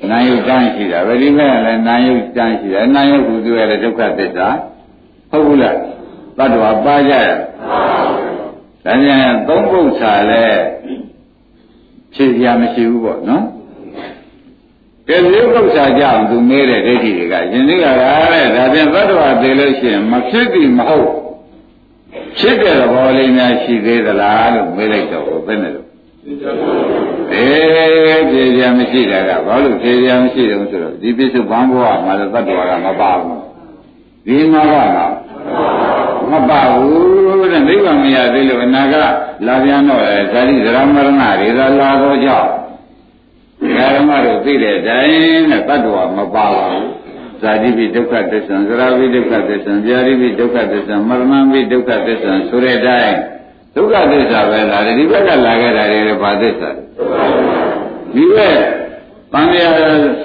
[0.10, 4.48] နာယုတ်တန်းရှိတာဗတိမဲ့လည်းနာယုတ်တန်းရှိတယ်နာယုတ်ကူသူရတဲ့ဒုက္ခသစ္စာ
[5.32, 5.76] ဟုတ်ဘူးလား
[6.38, 7.28] တတ္တဝါပါကြရ
[8.86, 10.46] ဒါပြန်သုံးပု္ပ္ပာလဲ
[12.14, 13.44] ဖြေပြမရှိဘူးပေါ့နော်
[15.08, 21.10] ကဲရုပ်ပု္ပ္ပာကြအောင်သူမေးတဲ့ဒိဋ္ဌိတွေကရှင်သိကရာတဲ့ဒါပြန်သတ္တဝါသေးလို့ရှိရင်မဖြစ်သည်မဟုတ်
[22.38, 25.88] ဖြစ်တဲ့သဘောလေးများရှိသေးသလားလို့မေးလိုက်တော့ဘယ်နဲ့လို့
[27.34, 33.42] အေးဖြေပြမရှိတာကဘာလို့ဖြေပြမရှိတယ်ဆိုတော့ဒီပြစ္ဆုတ်ဘန်းဘဝမှာလည်းသတ္တဝါကမပါဘူး
[34.26, 34.76] ဒီမှာက
[36.32, 38.96] မပါဘူးတဲ့နိဗ္ဗာန်မရသေးလို့အနာက
[39.48, 42.50] လာပြန်တော့ဇာတိဇရာမရဏတွေသာလာတော့ကြောင့်
[43.96, 46.90] ဓမ္မတို့သိတဲ့အတိုင်းနဲ့တ attva မပါပါဘူး
[47.42, 53.16] ဇာတိပိဒုက္ခသစ္စာဇရာပိဒုက္ခသစ္စာဗျာတိပိဒုက္ခသစ္စာမရဏပိဒုက္ခသစ္စာဆိုတဲ့အတိုင်း
[53.76, 56.70] ဒုက္ခသစ္စာပဲလားဒီဘက်ကလာခဲ့တာတွေဘာသစ္စာ
[58.16, 58.60] ဒီဘက်
[59.32, 59.60] ပန်းရ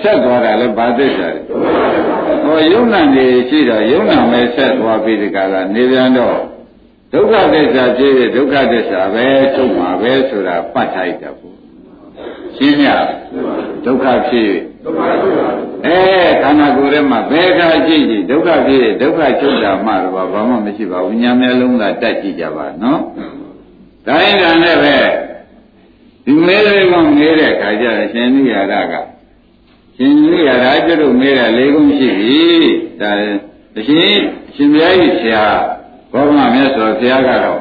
[0.03, 1.29] ဆက်သွားတာလည်းဘာသစ္စာ
[2.45, 6.39] ဟောယုံနာနေရှိတော့ယုံနာမဲ့ဆက်သွားပြီးဒီကလာနေပြန်တော့
[7.13, 11.57] ဒုက္ခသစ္စာဖြစ်ဖြစ်ဒုက္ခသစ္စာပဲချုပ်မှာပဲဆိုတာပတ်ထိုက်တယ်ပေါ့
[12.57, 12.89] ရှင်းရ
[13.85, 14.53] ဒုက္ခဖြစ်
[15.87, 15.99] အဲ
[16.43, 23.01] ခန္ဓာကိုယ်ထဲမှာဘယ်ခါကြည့်ကြည့်ဒုက္ခဖြစ်ဒုက္ခချုပ်တာမှတော့ဘာမှမရှိပါဘူးညာမျက်လုံးကတက်ကြည့်ကြပါနော်
[24.07, 24.97] ဒါရင်ဒါနဲ့ပဲ
[26.27, 28.95] ဒီမဲလေးကမဲတဲ့ခါကျရင်ရှင်နိယာရက
[29.97, 32.41] ရှင်နိယာရကျွတ်တို့မဲတာလေးခုရှိပြီ
[33.01, 33.11] ဒါ
[33.75, 34.15] တရှင်
[34.55, 35.45] ရှင်မြတ်ကြီးဆရာ
[36.13, 37.61] ဘောဂမမြတ်စွာဘုရားကတော့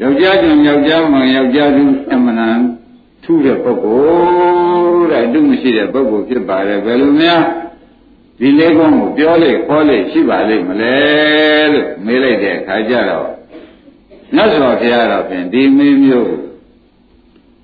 [0.00, 2.60] ယောက်ျားကျုံယောက်ျားမှယောက်ျားသူအမှန်တန်
[3.24, 4.00] ထူးတဲ့ပုဂ္ဂို
[4.98, 7.42] လ်တဲ့အတုမရှိတဲ့ပုဂ္ဂိုလ်ဖြစ်ပါတယ်ဘယ်လိုများ
[8.38, 10.96] ဒီလေးကုန်းကိုပြောလေခေါ်လေရှိပါလိမ့်မလဲ
[11.72, 13.28] လို့မေးလိုက်တဲ့အခါကျတော့
[14.34, 16.49] မြတ်စွာဘုရားတော်ဖြင့်ဒီမင်းမျိုး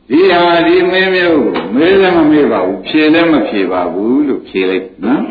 [0.09, 1.43] ဒီဟာဒီမင်းမျိုး
[1.75, 5.21] မေးလည်းမမေးပါဘူးဖြေလည်းမဖြေပါဘူးလို့ဖြေလိုက်နော်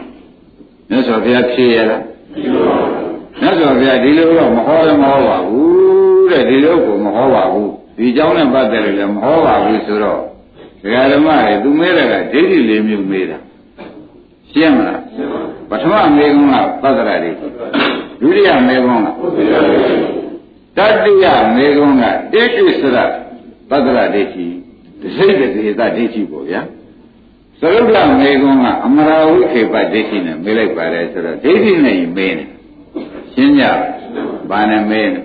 [0.89, 2.03] မြတ်စွာဘုရားဖြေရလား
[3.41, 10.21] မြတ်စွာဘုရားဒီလိုတော့မဟောလည်းမဟောပါဘူးတဲ့ဒီလိုကိုမဟောပါဘူးဒီเจ้าနဲ့ပတ်သက်လို့လည်းမဟောပါဘူးဆိုတော့
[10.83, 13.39] ဒကာဓမ္မတွေသူမေးတဲ့ကဒိဋ္ဌိလေးမျိုးမေးတာ
[14.51, 15.01] ရှင်းမလား
[15.71, 17.47] ပထမမေးခွန်းကသတ္တရဒိဋ္ဌိ
[18.21, 19.07] ဒုတိယမေးခွန်းက
[20.77, 22.99] တတိယမေးခွန်းကတိဋ္ဌိစရ
[23.71, 24.47] သတ္တရဒိဋ္ဌိ
[25.18, 26.62] ဒိဋ္ဌိတေသဒိဋ္ဌိပေါ့ဗျာ
[27.60, 32.46] သရုပ်ကမေခွန်းကအမရာဝိခေပဒိဋ္ဌိနဲ့မေးလိုက်ပါတယ်ဆိုတော့ဒိဋ္ဌိနဲ့မေးနေ
[33.34, 33.64] ရှင်းကြ
[34.50, 35.20] ဘာနဲ့မေးနေ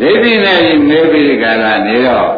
[0.00, 2.28] ဒိဋ္ဌိနဲ့မေးပြီးဒီကလာနေတော့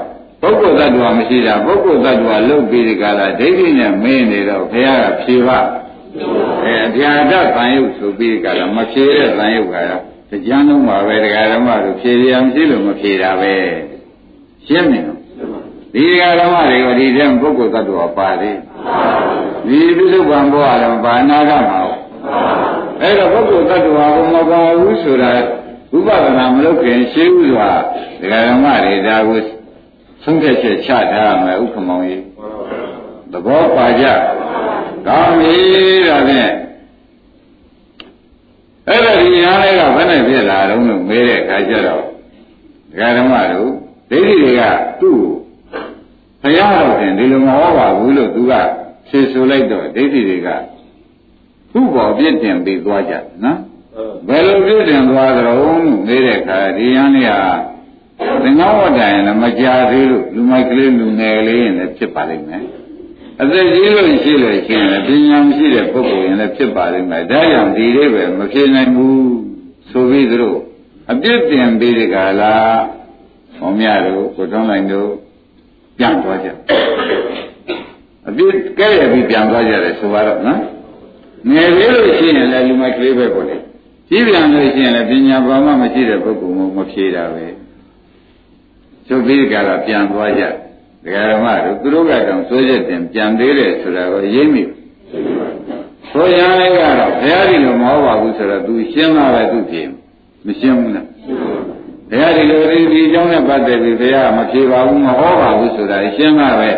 [0.40, 5.58] ပုဂ္ဂိုလ်သတ္တဝါမရှိတာပုဂ္ဂိုလ်သတ္တဝါလုတ်ပြီးဒီကလာဒိဋ္ဌိနဲ့မေးနေတော့ဘုရားကဖြေပါ
[6.64, 9.76] အဲအပြာဒဗံယုတ်ဆိုပြီးဒီကလာမဖြေတဲ့ဗံယုတ်က
[10.30, 13.54] တရားလုံးပါပဲတရားဓမ္မတို့ဖြေရမရှိလို့မဖြေတာပဲ
[14.66, 15.25] ရှင်းမြင်တော့
[15.94, 18.58] ဒီတရားဓမ္မတွေကဒီတဲ့ပုဂ္ဂိုလ်သတ္တဝါပါသေး
[19.68, 21.80] ဒီပြစ္ဆုတ်ပံဘောရတယ်ဘာနာကမှာ
[23.00, 25.30] အဲ့တော့ပုဂ္ဂိုလ်သတ္တဝါကမပါဘူးဆိုတာ
[25.96, 27.70] ဥပဒနာမလုပ်ခင်ရှင်းဥစွာ
[28.20, 29.38] တရားဓမ္မတွေဒါကို
[30.22, 32.22] ဆုံးဖြတ်ချက်ချထားရမယ်ဥက္ကမောင်ကြီး
[33.32, 34.04] သဘောပါကြ
[35.06, 35.56] ကောင်းပြီ
[36.08, 36.50] ဒါဖြင့်
[38.88, 42.02] အဲ့ဒါဒီညာလေးကဘယ်နဲ့ဖြစ်လာတော့လို့မေးတဲ့အခါကျတော့
[42.90, 43.70] ဒကာဓမ္မတို့
[44.10, 44.62] ဒိဋ္ဌိတွေက
[45.00, 45.20] သူ့
[46.42, 48.52] ဘုရားတော်တင်ဒီလိုမဟောပါဘူးလို့သူက
[49.08, 50.48] ဖြေဆိုလိုက်တော့ဒိဋ္ဌိတွေက
[51.72, 53.58] သူ့ဘောပြစ်တင်ပြီးသွားကြနော်
[54.28, 57.32] ဘယ်လိုပြစ်တင်သွားကြတော့မေးတဲ့အခါဒီညာလေးက
[58.42, 62.64] သင်္ကန်းဝတ္တရင်လည်းမကြသေးလို့လူမိုက်ကလေးလူငယ်လေးရင်လည်းဖြစ်ပါလိမ့်မယ်
[63.40, 69.36] အသက်ကြီးလို့ရှိလို့ရှိရင်လည်းပညာမရှိတဲ့ပုဂ္ဂိုလ်ရင်လည်းဖြစ်ပါလိမ့်မယ်ဒါကြောင့်ဒီလေးပဲမဖြစ်နိုင်ဘူး
[69.90, 70.58] ဆိုပြီးသူတို့
[71.12, 72.56] အပြစ်တင်ပြီးဒီကလာ
[73.56, 75.10] ဟောမြတို့ကိုတွန်းလိုက်တို့
[75.98, 76.48] ပြန်သွားကြ
[78.28, 80.60] အပြစ်ကဲရပြီးပြန်သွားကြတယ်ဆိုပါတော့နော်
[81.52, 83.56] ငယ်လေးလို့ရှိရင်လည်းလူမိုက်ကလေးပဲပေါ့လေ
[84.08, 87.46] ကြီးပြန်လို့ရှိရင်လည်းပညာဘာမှမရှိတဲ့ပုဂ္ဂိုလ်မျိုးမဖြေတာပဲ
[89.06, 94.62] ချုပ်ပြီးကြတာပြန်သွားကြဒကာဓမ္မတို့သူတို့ကတော့စိုးရက်တင်ပြန်သေးတယ်ဆိုတာကိုရိပ်မိ
[96.10, 99.82] ဆိုရလိုက်ကတော့ဘုရားဒီလိုမဟုတ်ပါဘူးဆိုတော့ तू ရှင်းတာပဲသူဖြေ
[100.46, 101.06] မရှင်းဘူးလား
[102.10, 106.70] ဘုရားဒီလိုဒီဒီအကြောင်းနဲ့ပတ်သက်ပြီးဘုရားမဖြေပါဘူးမဟောပါဘူးဆိုတာရှင်းတာပဲ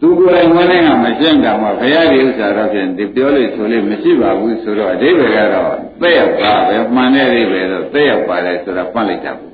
[0.00, 9.52] သူကိုယ်တိုင်ဝင်နေကမရှင်းတာမှဘုရားဒီဥစ္စာတော့ဖြင့်ဒီပြောလို့ဆိုလို့မရှိပါဘူးဆိုတော့အဓိပ္ပာယ်ကတော့သက်ရောက်ပါပဲမှန်တဲ့အဓိပ္ပာယ်တော့သက်ရောက်ပါလေဆိုတာပတ်လိုက်တာပေါ့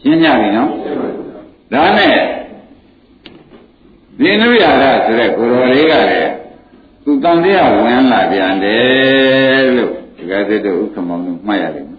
[0.00, 0.70] ရှင်းကြပြီနော်
[1.72, 2.16] ဒါနဲ့
[4.18, 6.30] ဒီနုရရဆိုတဲ့ကိုရော်လေးကလည်း
[7.04, 11.86] သူတန်တရားဝင်လာပြန်တယ်လို့ဒီကသစ်တို့ဥက္ကမောင်တို့မှတ်ရတယ်။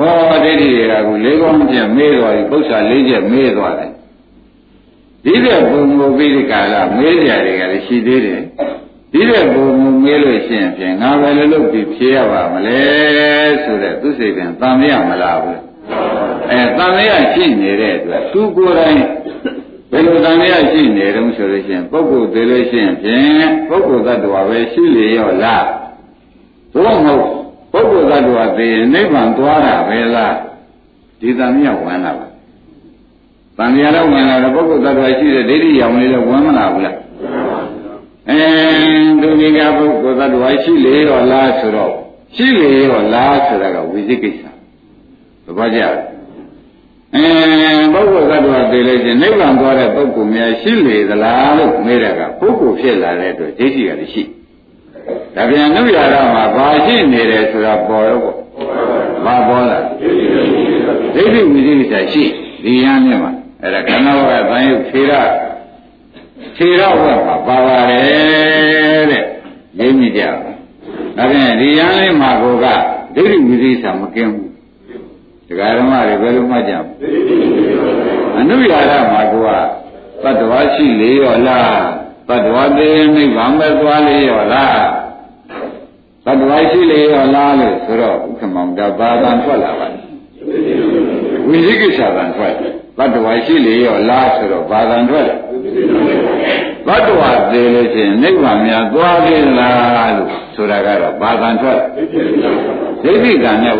[0.00, 3.92] ဩဒိဋ္ဌိတွေကကိုလေးကောင်းချက်မေးသွားပြီပု္ပ္ပာလေးချက်မေးသွားတယ်။
[5.24, 8.40] ဒီတဲ့ဘုံဘုပိဒီကာလမေးကြတွေကလည်းရှိသေးတယ်။
[9.12, 12.80] ဒီတဲ့ဘုံဘုမေးလို့ရှိရင်ဖြင့်ငါပဲလည်းလုပ်ပြီးဖြေရပါမလဲ
[13.62, 15.58] ဆိုတဲ့သူစိတ်ကံတန်မရမလားဘူး။
[16.50, 19.00] အဲတန်လျာရှိနေတဲ့အတွက်သူကိုယ်တိုင်
[19.90, 25.66] ဘယ်လိုတန်လျာရှိနေတုံးဆိုလို့ရှိရင်ပုဂ္ဂိုလ်သေးလို့ရှိရင်ဖြင့်ပုဂ္ဂိုလ်သတ္တဝါပဲရှိလေရောလား
[26.74, 27.39] သို့မဟုတ်
[27.72, 30.36] ပုဂ္ဂိုလ်သတ္တဝါသေရင်နိဗ္ဗာန်သွားတာပဲလား
[31.20, 32.26] ဒီတန်လျာဝင်လာပါ
[33.58, 36.96] တန်လျာတော့ဝင်လာတော့ပုဂ္ဂိုလ်သတ္တဝါရှိတဲ့ဒိဋ္ဌိရောင်လေးလည်းဝင်မလာဘူးလား
[38.28, 38.42] အဲ
[39.22, 41.92] ဒုတိယပုဂ္ဂိုလ်သတ္တဝါရှိလေရောလားဆိုတော့
[42.36, 44.42] ရှိလေရောလားဆိုတာကဝိသိကိစ္စ
[45.44, 45.94] သဘောကျလား
[47.14, 47.26] အဲ
[47.92, 54.22] ပုဂ္ဂိုလ်သတ္တဝါသိလို့ချင်းနိဗ္ဗာန်သွားတဲ့ပုဂ္ဂိုလ်များရှိလေသလားလို့မေးတဲ့ကပုဂ္ဂိုလ်ဖြစ်လာတဲ့အတွက်ဒိဋ္ဌိကလည်းရှိ
[55.34, 58.36] ဒါပြန်နုရတာမှာဘာရှိနေတယ်ဆိုတာပေါ်ရောပေါ့
[59.24, 59.78] ဘာပေါ်လာ
[61.14, 62.24] ဒိဋ္ဌိဝိသိကိစ္စရှိ
[62.64, 65.12] ဒီရမ်းနဲ့မှာအဲ့ဒါခန္ဓာဝကသံယုတ်ခြေရ
[66.56, 69.24] ခြေရဝတ်မှာပါပါတယ်တဲ့
[69.78, 70.22] ရင်းမိကြ
[71.16, 72.66] ဒါပြန်ဒီရမ်းလေးမှာကိုက
[73.14, 74.50] ဒိဋ္ဌိဝိသိကိစ္စမကင်းဘူး
[75.48, 76.84] ဒကာဓမ္မတွေဘယ်လိုမှတ်ကြမ
[78.38, 79.34] အနုရာရမှာက
[80.22, 81.80] သတ္တဝါရှိလေရောလား
[82.28, 84.99] သတ္တဝါသေးနိဗ္ဗာန်ပဲသွားလေရောလားသ
[86.32, 89.88] တ္တဝါရှိလေရောလားလို့ဆိုတော့ဥက္ကမောင်ဒါဘာသာထွက်လာပါ
[91.48, 92.54] ဝိသိကိစ္စသာထွက်
[92.98, 95.26] သတ္တဝါရှိလေရောလားဆိုတော့ဘာသာထွက်
[96.86, 101.80] သတ္တဝါသေးလို့ရှိရင်နိဗ္ဗာန်များသွားလေလားလို့ဆိုတာကတော့ဘာသာထွက်
[103.02, 103.74] ဒိဋ္ဌိကံနဲ့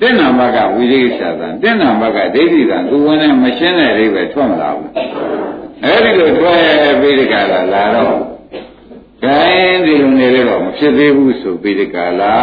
[0.00, 1.28] တဲ့နာဘကဝိရိယသာ
[1.62, 4.90] တဲ့နာဘကဒိဋ္ဌိကံသူဝင်နဲ့မရှင်းတဲ့အိဗယ်ထွက်မလာဘူး
[5.84, 6.60] အဲဒီလိုထွက်
[7.00, 8.37] ပြီးဒီကလာလာတော့
[9.22, 12.36] ခိုင်းဒီလိုနေတော့မဖြစ်သေးဘူးဆိုပြီးဒီကလာ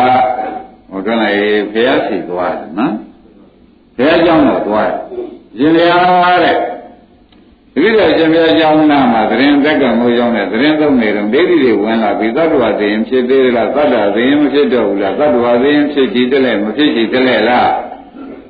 [0.90, 1.34] ဟိုတော့လေ
[1.74, 2.94] ဘုရားစီသွားတယ်နော်
[3.98, 5.00] ဘုရားကျောင်းတော့သွားတယ်
[5.58, 5.92] ရှင်ရ
[6.44, 6.58] တဲ့
[7.74, 17.70] ဒီလိုရှင်ဘုရားကျောင်းနာမှာသတင်းသက်ကံကိုရောက်တဲ့သတင်းသုံးနေတော့ဒိဋ္ဌိတွေဝင်လာပြီးသတ္တဝါသိရင်ဖြစ်သေးလားသတ္တသိရင်မဖြစ်တော့ဘူးလားသတ္တဝါသိရင်ဖြစ်ကြည့်တယ်လေမဖြစ်ကြည့်တယ်လေလား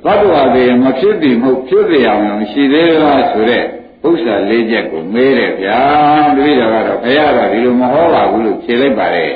[0.04, 3.64] သတ္တဝါသိရင်မဖြစ်ပြီးမဟုတ်ဖြစ်ပြအောင်ရှိသေးလားဆိုတဲ့
[4.08, 5.80] ဥစ္စာလေးချက်ကိုမေးတယ်ဗျာ
[6.36, 9.34] တပည့်တော်ကတော့ဘုရားတော့ဒီလိုမဟောပါဘူးလို့ဖြေလိုက်ပါတယ်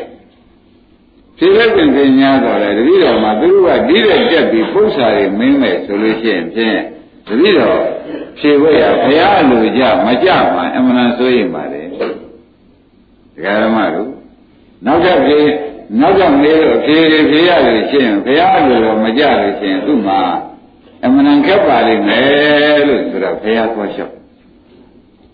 [1.39, 6.79] ဖြေလိုက်တဲ့ပညာတော့လေတပည့်တော်မှာသူတို့ကဒီတဲ့တက်ပြီးပု္ပ္ပာတွေမင်းမဲ့ဆိုလို့ရှိရင်ဖြင့်
[7.27, 7.81] တပည့်တော်
[8.39, 12.03] ဖြေဝဲရဘုရားလူကြမကြမှာအမှန်ဆိုရင်ပါတယ်ဒ
[13.45, 14.11] ကာရမတို့
[14.87, 15.41] နောက်တစ်ပြေ
[16.01, 16.97] နောက်တစ်မေးလို့ဖြေ
[17.31, 20.21] ဖြေရလို့ရှိရင်ဘုရားလူတော့မကြလို့ရှိရင်သူ့မှာ
[21.05, 24.20] အမှန်ခက်ပါလိမ့်မယ်လို့ဆိုတော့ဘုရားသွားလျှောက်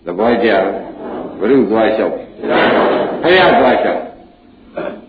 [0.07, 0.49] သဘောကျ
[1.39, 2.13] ဘုရုသွားလျှောက်
[3.23, 4.01] ဘုရားသွားလျှောက်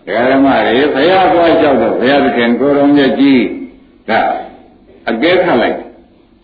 [0.05, 3.41] ဒကာရမတွေဘုရားသွားလျှောက်တော့ဘုရားသခင်ကိုရောမြတ်ကြီး
[4.09, 4.11] က
[5.09, 5.77] အကဲခတ်လိုက်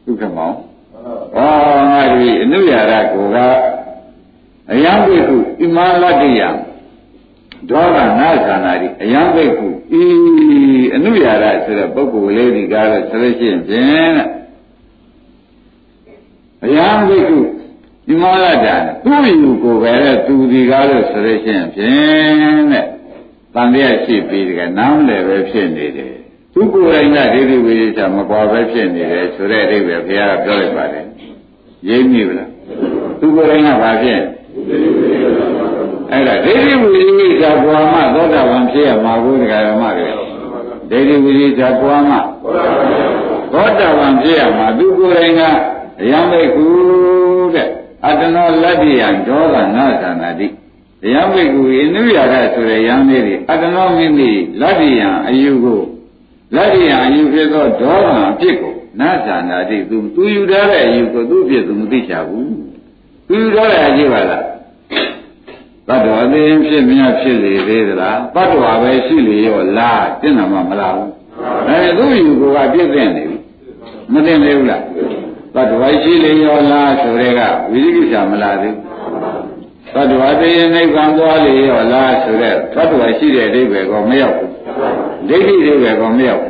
[0.06, 0.56] ဒုက္ခမောင်
[1.36, 1.40] ဩ
[1.92, 3.38] ငါဒီအနုရာရကိုက
[4.72, 6.42] အယံဘိက္ခုဣမလတ္တိယ
[7.70, 9.68] ဒေါသနာသနာတိအယံဘိက္ခု
[10.02, 10.04] ဤ
[10.96, 14.16] အနုရာရဆိုတဲ့ပုဂ္ဂိုလ်လေးဒီကားလို့ဆိုလို့ရှိရင်ဖြင့်
[16.64, 18.68] အယံဘိက္ခုဣမလတ္တ
[19.06, 22.86] သူ့ယူကိုပဲတဲ့သူဒီကားလို့ဆိုလို့ရှိရင်ဖြင့်တဲ့
[23.54, 26.14] တန်တရားရှိပြီးဒီကနားမလဲပဲဖြစ်နေတယ်
[26.54, 31.06] သူကိုယ်တိုင်ကဒိဋ္ဌိဝိသေချာမကွာပဲဖြစ်နေတယ်ဆိုတဲ့အဓိပ္ပာယ်ဘုရားကပြောလိုက်ပါတယ်
[31.90, 32.50] ရိပ်မိဗလား
[33.20, 34.22] သူကိုယ်တိုင်ကဘာဖြစ်
[36.12, 40.10] အဲ့ဒါဒိဋ္ဌိဝိသေချာပွားမှသောတာပန်ဖြစ်ရမှာကိုတရားဓမ္မတွေ
[40.90, 42.16] ဒိဋ္ဌိဝိသေချာပွားမှ
[43.54, 45.42] သောတာပန်ဖြစ်ရမှာသူကိုယ်တိုင်က
[46.02, 47.25] အယံမိတ်ကူတဲ့
[48.08, 54.30] အတ္တနောလတ္တိယံဒေါသနာသနာတိတရားမိတ်ကူအနုရရဆိုတဲ့ယံလေးတွေအတ္တနောမိမိ
[54.62, 55.82] လတ္တိယံအယူကို
[56.56, 62.54] လက်ရအယူဖြစ်သောဒေါသအဖြစ်ကိုနာဇာနာတိသူသူယူထားတဲ့အယူကိုသူ့ဖြစ်သူမသိချဘူး
[63.28, 64.44] သူယူထားတဲ့အယူပါလား
[65.88, 71.12] တတ္တဝါသိရင်ဖြစ်မြဖြစ်လေသေးသလားတတ္တဝါပဲရှိလေရောလားကျင့်တာမှမလားဘူး
[71.68, 73.38] အဲသူ့ယူကိုကပြည့်တဲ့နေပြီ
[74.14, 74.84] မသိသေးဘူးလား
[75.56, 77.42] တတ္တဝါရှိလေရောလားဆိုတဲ့က
[77.72, 78.76] ဝိသိကိစ္စမလားသေး
[79.94, 84.52] တတ္တဝါသိရင်နိဗ္ဗာန်သွားလေရောလားဆိုတဲ့တတ္တဝါရှိတဲ့အဓိပ္ပာယ်ကမရောက်ဘူး
[85.30, 86.44] ဒိဋ္ဌိတွေပဲကောမရောက်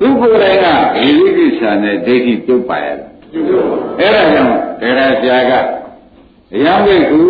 [0.00, 0.66] သူကိုယ်တိုင်က
[0.98, 3.06] ဝိလိကိစ္စနဲ့ဒိဋ္ဌိပြုတ်ပါရတာ
[4.00, 5.52] အဲ့ဒါကြောင့်ဒေရဆရာက
[6.54, 7.20] အယံဘိက္ခု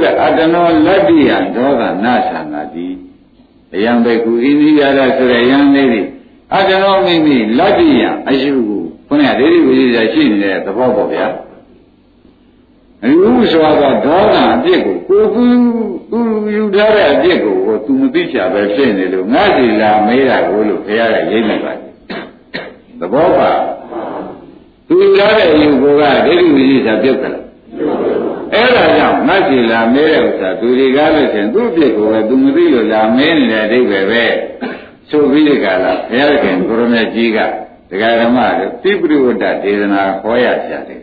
[0.00, 2.88] တဲ့အတ္တနောလတ္တိယဒေါသနာသနာတိ
[3.74, 6.02] အယံဘိက္ခုဣနိယရဆိုတဲ့ယံလေးတွေ
[6.54, 8.81] အတ္တနောမိမိလတ္တိယအယုကို
[9.12, 11.26] ခုနကဒိဋ္ဌိဝိလိကိစ္စရှိနေတဲ့သဘောပေါ့ဗျာ
[13.04, 15.44] အယူဆိုတော့ဒေါသအပြစ်ကိုကိုကူ
[16.10, 16.20] သူ
[16.56, 21.80] ယူထားတဲ့အပြစ်ကိုကိုသူမသိချာပဲဖြစ်နေလို့ငါစီလာမေးတာကိုလို့ခရရရိပ်လိုက်ပါတယ်
[23.00, 23.50] သဘောပါ
[24.88, 27.36] သူယူထားတဲ့အယူကိုကဒိဋ္ဌိဝိသေစာပြုတ်တယ်
[28.54, 34.24] အဲ့ဒါကြောင့်ငါစီလာမေးတဲ့ဥစ္စာသူတွေကလို့ရှင်သူ့အပြစ်ကိုပဲသူမသိလို့လာမေးနေတဲ့အဓိပ္ပာယ်ပဲ
[35.10, 37.38] ဆိုပြီးဒီကလာဘုရားခင်ကိုရမကြီးက
[37.92, 41.00] ဒတရားဓမ္မတို့တိပရိဝတ္တဒေသနာခေါ်ရကြတယ်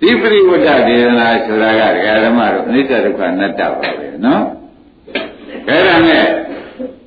[0.00, 4.44] တိပရိဝတ္တဒေသနာဆိုတာကတရားဓမ္မတို့အနိစ္စဒုက္ခအနတ္တပါပဲနော်
[5.68, 6.26] အဲဒါနဲ့ဩ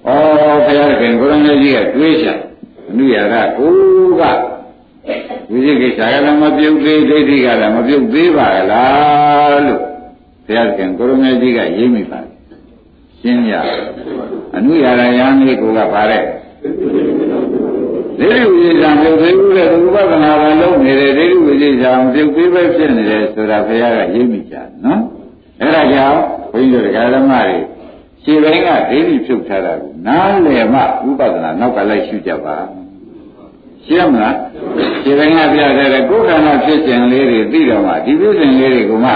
[0.06, 2.28] ဘုရားခင်ကိုရမကြီးကတွေးချ
[2.90, 3.74] အနုရာကကို
[4.20, 4.24] က
[5.52, 9.82] ဝိသိကိစ္စကလည်းမပြုတ်သေးဒိဋ္ဌိကလည်းမပြုတ်သေးပါလားလို့
[10.46, 12.32] ဘုရားခင်ကိုရမကြီးကရေးမိပါတယ်
[13.20, 13.54] ရှင်းရ
[14.56, 16.24] အနုရာရယံလေးကိုကပါတဲ့
[18.20, 25.02] ဒိဋ္ဌိဝိသေသံပြုတ်သေးဘူးလေဥပဒနာကလုံးနေတယ်ဒိဋ္ဌိဝိသေသံပြုတ်သေးပဲဖြစ်နေတယ်ဆိုတာဘုရားကရေးမိကြနော်
[25.62, 26.20] အဲဒါကြောင့်
[26.52, 27.58] ဘုန်းကြီးတို့ဓမ္မတွေ
[28.24, 32.58] ခြေပိုင်းကဒိဋ္ဌိဖြုတ်ထားတာကိုနားလည်မှဥပဒနာနောက်ကလိုက်ရှုကြပါ
[33.86, 34.36] ရှင်းမလား
[35.04, 39.16] ခြေပိုင်းကပြတဲ့ကိုယ်ခန္ဓာဖြစ်ခြင်းလေးတွေသိတော့မှဒီဖြစ်ခြင်းလေးတွေကမှဩ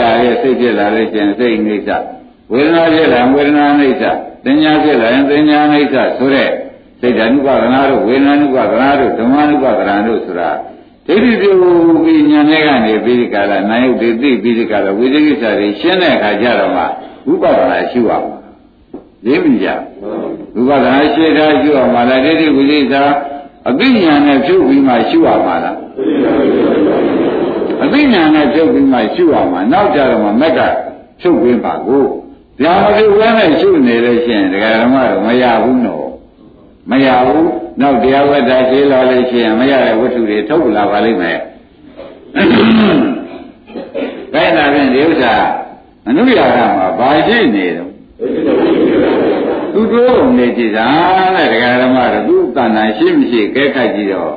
[0.00, 1.90] ဒါရဲ့စိတ်ဖြစ်လာလို့ရှင်စိတ်အိဋ္ဌ
[2.52, 4.04] ဝေဒနာဖြစ်လာဝေဒနာအိဋ္ဌ
[4.44, 6.50] သင်ညာဖြစ်လာရင်သင်ညာအိဋ္ဌဆိုတဲ့
[7.00, 10.50] စိတ်ဓာနုပဒနာတို့ဝေဒနာနုပဒနာတို့ဓမ္မနုပဒနာတို့ဆိုတာ
[11.06, 11.52] ဒိဋ္ဌိပြု
[12.02, 16.82] ပြီးညာနဲ့ကနေပြီးဒီကလာနာယုတ်တွေသိပြီးဒီကလာဝိသေကိစ္စတွေရှင်းတဲ့အခါကျတော့မှ
[17.32, 18.26] ဥပဒနာရှိအောင်
[19.26, 19.68] ရင်းပြီကြ
[20.58, 22.94] ဥပဒနာရှိတာရှိအောင်မလားဒိဋ္ဌိဝိသေကိစ္စ
[23.68, 25.76] အသိဉာဏ်နဲ့ဖြုတ်ပြီးမှရှိအောင်မလား
[27.84, 30.60] အသိဉာဏ်နဲ့ဖြုတ်ပြီးမှရှိအောင်မှာနောက်ကြတော့မှမက်က
[31.20, 32.04] ဖြုတ်ပြီးပါကို
[32.62, 36.07] ဗျာမဖြုတ်ဘဲနဲ့ရှိနေလို့ရှိရင်ဒကာဓမ္မတော့မရဘူးနော်
[36.90, 41.38] မရဘူးနောက်တရားဝတ္တရှိလာလို့ရှိရင်မရတဲ့ဝတ္ထုတွေထုတ်လာပါလိမ့်မယ်။
[44.34, 45.34] ဒါနဲ့ဖြင့်ဒီဥစ္စာ
[46.08, 47.90] အနုရာကမှာဘာရှိနေတော့
[49.72, 50.88] သူတို့နေကြည်သာ
[51.34, 54.34] တဲ့ဒကာဓမ္မတို့သူ့တဏ္ဍာရှိမရှိကဲခတ်ကြည့်တော့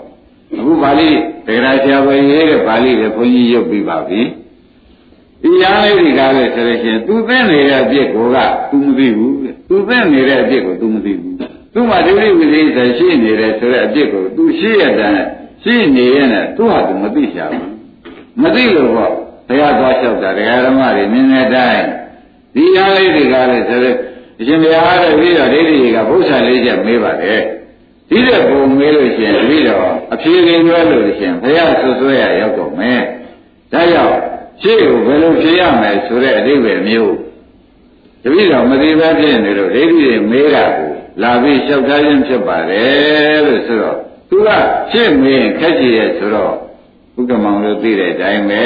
[0.58, 1.10] အခုပါဠိ
[1.48, 4.22] ဒကာဆရာဘယ်ရေးတဲ့ပါဠိလည်းဘုန်းကြီးရုပ်ပြီးပါပြီ။
[5.42, 8.38] ဒီရားလေးဒီကားလေးဆိုလို့ရှိရင်သူသိနေတဲ့အပြစ်ကိုက
[8.70, 9.34] तू မသိဘူး။
[9.70, 11.31] သူသိနေတဲ့အပြစ်ကို तू မသိဘူး။
[11.74, 15.18] သူ့မှာဒိဋ္ဌိဝိသေသရှိနေတယ်ဆိုတဲ့အပြစ်ကို तू ရှိရတဲ့
[15.64, 17.66] ရှိနေရင်လည်းသူ့ဟာ तू မသိချဘူး။
[18.42, 19.12] မသိလို့ပေါ့
[19.48, 21.86] ဘုရားသွားလျှောက်တာဒကာဓမ္မတွေမြင်တဲ့အတိုင်း
[22.56, 23.98] ဒီရားလေးဒီကားလေးဆိုလို့
[24.40, 27.42] အရှင်ဘုရားတဲ့ပြီးတော့ဒိဋ္ဌိကဘုရားလေးချက်မေးပါတယ်
[28.10, 33.02] ဒီတဲ့ပုံမေးလို့ရှိရင်ပြီးတော့အဖြေကင်းရွယ်လို့ရှိရင်ဘုရားဆွဆွဲရရောက်တော့မယ်
[33.72, 34.18] ဒါကြောင့်
[34.62, 37.16] ရှေ့ကိုဘယ်လိုဖြေရမယ်ဆိုတဲ့အဓိပ္ပာယ်မျိုး
[38.24, 40.91] တပည့်တော်မသိဘဲဖြစ်နေလို့ဒိဋ္ဌိတွေမေးတာကို
[41.22, 43.98] လာပြီးလျှောက်ထားခြင်းဖြစ်ပါတယ်လို့ဆိုတော့
[44.30, 44.50] သူက
[44.92, 46.54] ရှေ့မေးရင်ခက်ကြည့်ရဲ့ဆိုတော့
[47.16, 48.64] ဘုက္ကမောင်လို့သိတဲ့အတိုင်းပဲ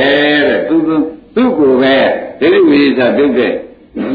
[0.48, 0.76] တဲ့သူ
[1.36, 1.96] သူ့ကိုပဲ
[2.40, 3.54] ဒိဋ္ဌိဝိသပြုတ်တဲ့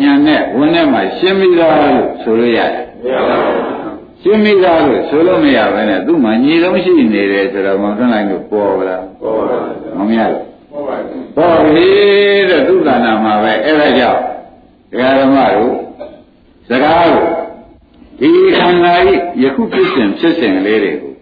[0.02, 3.80] ညာနဲ့ဝင်ထဲမှာရှင်းပြီးသားလို့ဆိုလို့ရတယ်မရပါဘူး
[4.22, 11.88] ရှင်းမိသားလို့ဆိုလို့မရဘဲနဲ့သူ့မှာညီလုံးရှိနေတယ်ဆိုတော့မောင်ထွန်းလိုက်လို့ပေါ်ပါလားပေါ်ပါဘူးမမရဘူးပေါ်ပါဘူးပေါ်ပြီ
[12.50, 14.20] တဲ့သူ့ကဏ္ဍမှာပဲအဲ့ဒါကြောင့်
[14.90, 15.74] ဒကာဓမ္မတို့
[16.68, 17.26] စကားကို
[18.20, 19.10] ဒီခန္ဓာဤ
[19.42, 21.12] ယခုဖြစ်စဉ်ဖြစ်စဉ်လေးတွေကို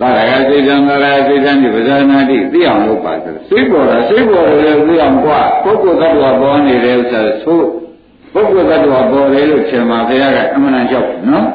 [0.00, 7.60] သာရကစိတ်ံသာရစိတ်ံဒီပဇာနာတိသိအောင်လုပ်ပါဆိုစိတ်ပေါ်တာစိတ်ပေါ်တယ်သိအောင်ကွာပုဂ္ဂိုလ်သတ္တဝါပေါ်နေတဲ့ဥစ္စာဆို
[8.34, 11.46] ပုဂ္ဂိုလ်သတ္တဝါပေါ်တယ်လို့ထင်မှာဘုရားကအမှန်တန်ကြောက်နော်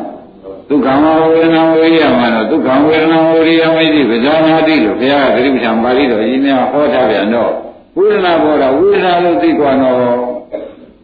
[0.69, 7.51] ဒုက္ခမဝေဒနာဝိရိယမှာတော့ဒုက္ခဝေဒနာဝိရိယမိတိပဇာနာတိလို့ဘုရားကတိပ္ပံပါဠိတော်ကြီးများဟောထားပြန်တော့
[7.97, 9.99] ဝေဒနာပေါ်တာဝေဒနာလို့သိကွာတော့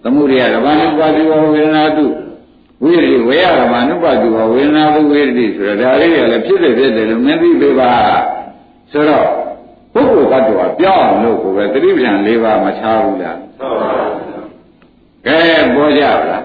[0.03, 2.05] သမှုရိယကဘာနုပါတိဝဝေဒနာတု
[2.83, 7.93] ဝိရိဝေယရမနုပါတိဝဝေဒနာတုဝိရိဆိုတော့ဒါလေးတွေကလည်းဖြစ်တယ်ဖြစ်တယ်လို့မသိပေပါ
[8.91, 9.27] ဆိုတော့
[9.93, 14.41] ပုဂ္ဂိုလ်တ attva ပြောင်းလို့ကိုပဲသတိပ္ပံ၄ပါးမချဘူးလားဟုတ်ပါဘူး
[15.25, 15.37] ကဲ
[15.75, 16.43] ပေါ်ကြပါလား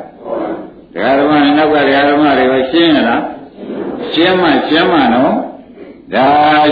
[0.92, 3.22] ဒကာဓမ္မနောက်ကဒကာဓမ္မတွေကရှင်းရလား
[4.12, 5.34] ရှင်းမှရှင်းမှနော်
[6.14, 6.28] ဒါ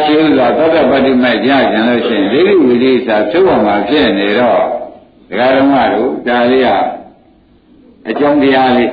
[0.06, 4.60] ရှင်းစွာသတ္တပတ္တိမဲ့ကြကြလို့ရှိရင်ဒိဋ္ဌိဝိသေစာဖြုတ်အောင်မှာဖြစ်နေတော့
[5.30, 6.68] ဒကာဓမ္မတို့ဒါလေးက
[8.08, 8.90] အကြောင်းတရားလေး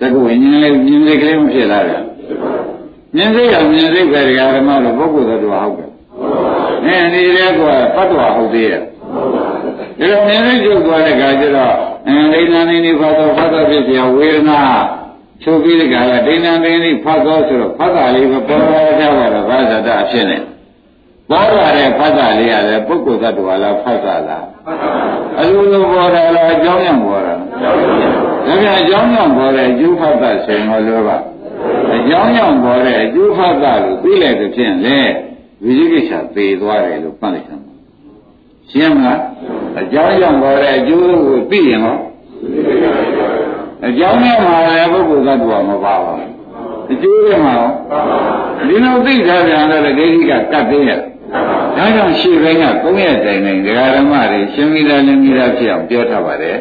[0.00, 2.04] သကုဝိညာဉ်လေးမြင်စိတ်ကလေးမဖြစ်လာဘူး
[3.14, 5.90] မြင်စိတ်ကမြင်စိတ်ပဲဒကာဓမ္မတို့ပုဂ္ဂိုလ်သတ္တဝါဟုတ်တယ်
[6.84, 7.60] အဲဒီလေက
[7.96, 8.82] သတ္တဝါဟုတ်သေးရဲ့
[9.98, 11.74] ဒီလိုမြင်စိတ်ကျုပ်သွားတဲ့ခါကျတော့
[12.06, 14.60] အင်းဒိဋ္ဌာနိနိဖတ်တော်ဖတ်တော်ဖြစ်เสียဝေဒနာ
[15.42, 20.42] ချုပ်ပြီးတဲ့ခါကဒိဋ္ဌာနိနိဖတ်တော်ဆိုတော့ဖတ်တာလေးပဲပေါ်ပေါ်ကြပါတော့ဘာသာတအဖြစ်နဲ့
[21.30, 24.44] ပေါ်လာတဲ့ဖတ်တာလေးကလည်းပုဂ္ဂိုလ်သတ္တဝါလားဖတ်တာလား
[25.40, 27.34] အလိုလိုပေါ်တာလားအကြောင်းကြောင့်ပေါ်တာ
[28.45, 31.17] ဒါပြန်အကြောင်းကြောင့်ပေါ်တဲ့အကျိုးဖတ်တာဆိုရင်တော့ပါ
[31.95, 34.99] အကြောင်းကြောင့်ပေါ်တဲ့အကျိုးဖတ်တာလို့သိလိုက်တဲ့ဖြင့်လေ
[35.63, 37.63] ဝိဇိကိစ္စသေသွားတယ်လို့မှတ်လိုက်သမ်း
[38.71, 39.19] ရှင်းမလား
[39.81, 41.97] အကြောင်းကြောင့်ပေါ်တဲ့အကျိုးကိုသိရင်ဟော
[43.87, 46.31] အကြောင်းနဲ့မှာလည်းပုဂ္ဂိုလ်သတ္တဝါမပါပါဘူး
[46.91, 47.71] အကျိုးကမှာဟော
[48.67, 56.57] ဒီလိုသိထားပြန်တော့ဒိဋ္ဌိကကတ်သေးရဲ့ဒါကြောင့်ရှေ့ဘက်က၃ရက်တိုင်တိုင်ဒကာဓမ္မတွေရှင်းပြီးသားလင်းပြီးသားဖြစ်အောင်ပြောထားပါတယ်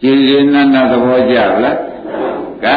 [0.00, 1.78] ကြည်ရင်နန္ဒသဘောကြလား
[2.62, 2.74] ကဲ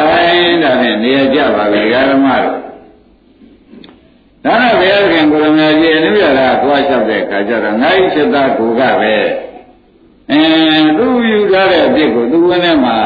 [0.62, 2.60] ဒါဖြင့်နေရာကြပါပြီဓမ္မတို့
[4.44, 9.16] ဒါနဲ့ဘုရားခင်ကိုရမကြီးအနုရတာသွားလျှောက်တဲ့ခါကျတော့ငါ့စိတ်သားကိုကပဲ
[10.30, 10.42] အဲ
[10.98, 12.98] သူယူထားတဲ့အဖြစ်ကိုသူဝင်ထဲမှာ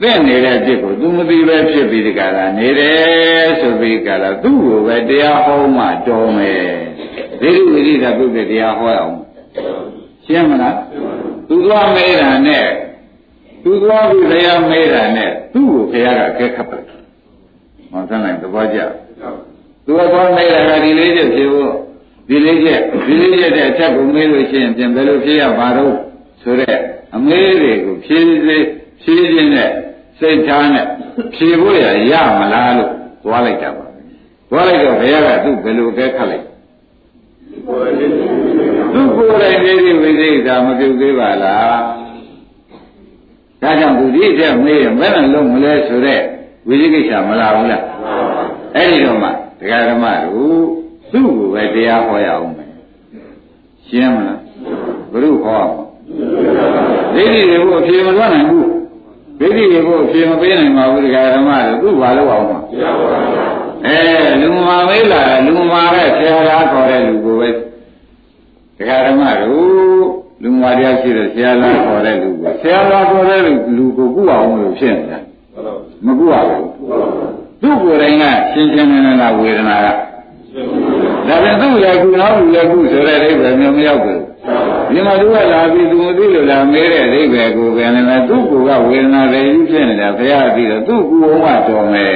[0.00, 6.66] သိနေတဲ့အဖြစ်ကိုသူမသိပဲဖြစ်ပြီးဒီကလာနေတယ်ဆိုပြီးကလာသူ့ကိုပဲတရားဟောမှတော်မယ်
[7.40, 9.16] ဒီလိုဝိရိဒပုဂ္ဂိတရားဟောအောင်
[10.24, 10.76] ရှင်းမလား
[11.48, 12.66] သူသွားမေးတာနဲ့
[13.64, 16.84] သူသွားပြီးတရားမေးတာနဲ့သူ့ကိုဘုရားကကဲခတ်တယ်
[17.92, 18.78] မောင်ဆန်းလိုက်သဘောကျ
[19.84, 21.72] သူကသွားမေးတာကဒီလေးချက်ဖြစ်ဖို့
[22.28, 25.96] ဒီလေးချက်ဒီလေးချက်တဲ့အချက်ကိုမေးလို့ရှိရင်ပြန်ဘယ်လိုဖြစ်ရမှာတော့
[26.42, 26.78] ဆိုတဲ့
[27.16, 28.66] အမေးတွေကိုဖြည်းဖြည်း
[29.02, 29.70] ဖြည်းချင်းနဲ့
[30.18, 30.86] စိတ်ထားနဲ့
[31.34, 32.92] ဖြေဖို့ရရမလားလို့
[33.24, 33.86] သွားလိုက်တာပါ
[34.50, 36.44] သွားလိုက်တော့ဘုရားကသူ့ဘယ်လိုကဲခတ်လိုက်
[38.94, 42.03] သူ့ကိုယ်တိုင်နေဒီဝိသေသာမပြုသေးပါလား
[43.64, 46.22] ဒါကြောင့်သူဒီချက်မေးရင်ဘယ်နဲ့လုံးမလဲဆိုတော့
[46.66, 47.82] ဝိသေကိစ္စမလာဘူးလား
[48.76, 49.28] အဲ့ဒီတော့မှ
[49.60, 50.64] ဒကာဓမ္မတို့
[51.12, 52.70] သူ့ကိုပဲတရားဟောရအောင်မယ်
[53.86, 54.40] ရှင်းမလား
[55.12, 55.72] ဘုရုဟောအောင်
[57.14, 58.68] ဒိဋ္ဌိတွေကိုအဖြေမလွတ်နိုင်ဘူး
[59.38, 62.58] ဒိဋ္ဌိတွေကိုအဖြေမပေးနိုင်ပါဘူးဒကာဓမ္မတို့သူ့ဘာလို့အောင်မှာ
[63.86, 63.98] အဲ
[64.42, 67.48] လူမာမေးလာလူမာရဲ့ဆရာသားခေါ်တဲ့လူကိုပဲ
[68.78, 73.40] ဒကာဓမ္မတို့ လူမာတရားရှိတဲ့ဆရာသားခေါ်တဲ့လူကိုဆရာသားခေါ်တဲ့
[73.76, 75.18] လူကိုကုအောင်လို့ဖြစ်နေတာ
[76.04, 76.68] မကုရဘူး
[77.62, 79.86] သူ့ကိုယ်တိုင်ကရှင်းရှင်းလင်းလင်းကဝေဒနာက
[81.28, 84.20] ဒါပြန်သူ့လည်းကုနောက်လူလည်းကုဆိုတဲ့အိဗယ်မျိုးမရောက်ဘူး
[84.92, 92.14] ဒီမှာသူကလာပြီးသူမသိလို့လာမေးတဲ့အိဗယ်ကိုပဲလည်းသူ့ကိုယ်ကဝေဒနာတွေကြီးဖြစ်နေတာဘုရားပြီးတော့သူ့ကူအောင်မှတော်မယ်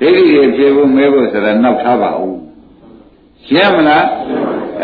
[0.00, 2.36] ဒိဋ္ဌိတွေပြေဖို့မဲဖို့ဆိုတော့နောက်ထားပါဦး
[3.46, 4.04] ရှင်းမလား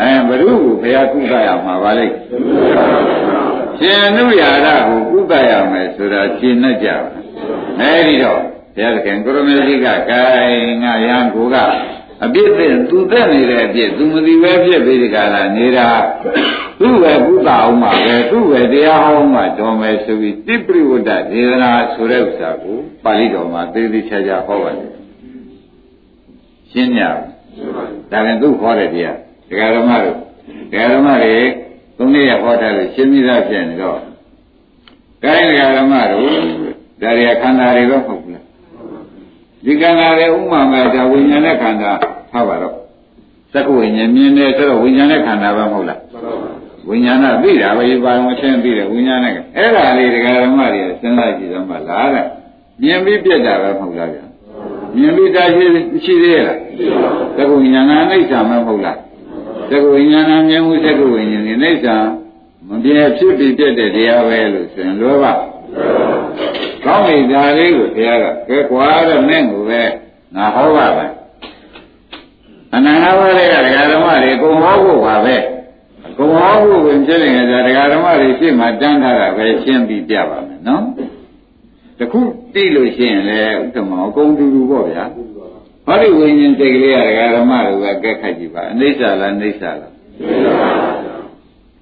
[0.01, 2.15] အဲဘုရုကိုဘုရားကုသရမှာပါလိမ့်
[3.79, 6.97] ရှင်နုရာရကိုကုသရမယ်ဆိုတာရှင်းနဲ့ကြပါ
[7.81, 8.41] အဲဒီတော့
[8.77, 10.23] ဘုရားခင်ကိုရမေကြီးကကဲ
[10.83, 11.57] ငါရန်ကိုက
[12.25, 15.89] အပြစ်တဲ့သူသက်နေတဲ့အပြစ်သူမသိပဲဖြစ်ပြီးဒီကလာနေတာ
[16.81, 24.91] သူ့ပဲကုသအောင်မှာပဲသူ့ပဲတရားဟောင်းမှာတော်မယ်ဆိုပြီးတိပရိဝတ္တဒေသနာဆိုတဲ့ဥစ္စာကိုပါဠိတော်မှာသေသေးချာချာဟောပါတယ်
[26.71, 27.11] ရှင်းညာ
[28.13, 29.19] ဒါကသူ့ခေါ်တဲ့တရား
[29.53, 30.17] ဒကာဓမ္မတို့
[30.71, 31.37] ဒကာဓမ္မတွေ
[31.97, 33.99] သုံးနေ့ရဟောထားလို့ရှင်းပြီးသားဖြစ်နေတော့
[35.23, 36.23] ကိုင်းဒကာဓမ္မတို့
[37.03, 38.45] ဒါရီခန္ဓာတွေတော့ဟုတ်ဘူးလား
[39.65, 41.91] ဒီခန္ဓာတွေဥမာမဲ့ဒါဝိညာဉ်နဲ့ခန္ဓာ
[42.31, 42.75] ထားပါတော့
[43.53, 46.01] သက္ကဝိညာဉ်မြင်တယ်ဆိုတော့ဝိညာဉ်နဲ့ခန္ဓာပဲမဟုတ်လား
[46.89, 52.27] ဝိညာဏသိတာပဲပါဝင်ချင်းသိတယ်ဝိညာဉ်နဲ့အဲ့ဒါလေးဒကာဓမ္မတွေစဉ်းစားကြည့်တော့မှလားတဲ့
[52.83, 54.25] မြင်ပြီးပြက်တာပဲမဟုတ်လားဗျာ
[54.97, 55.65] မြင်ပြီးတာရှိ
[56.05, 56.59] ရှိသေးရဲ့လား
[57.37, 58.99] သက္ကဝိညာဏအိဋ္ဌာမဟုတ်လား
[59.73, 61.97] သက္ကဝိညာဏမြင်မှုသက္ကဝိညာဉ်ဒီအိဋ္ဌာ
[62.69, 65.25] မပြည့်ဖြစ်ပြီးပြက်တဲ့တရားပဲလို့ဆိုရင်လောဘ
[66.85, 69.83] ကောင်းပြီဒါလေးကိုဘုရားကကဲကွာတဲ့မင်းကိုပဲ
[70.35, 71.13] ငါဟောပါမယ်
[72.75, 75.37] အနန္တဘာတွေကဒကာဓမ္မတွေကိုဟောဖို့ပါပဲ
[76.19, 80.85] ကိုဟောဖို့ဝင်ဖြစ်နေတာဒကာဓမ္မတွေရှေ့မှာတန်းထားတာပဲရှင်းပြီးပြပါမယ်နော်
[81.99, 82.21] တခု
[82.55, 85.05] သိလို့ရှိရင်လည်းဥက္ကမအကုန်တူတူပေါ့ဗျာ
[85.86, 89.94] ဟောဒီဝိညာဉ်စိတ်ကလေးကဒကာဓမ္မတွေကကဲခတ်ကြည့်ပါအိဋ္ဌာလားအိဋ္ဌာလား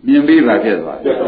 [0.08, 1.16] မြင်ပြီးပါဖြစ်သွားတယ်။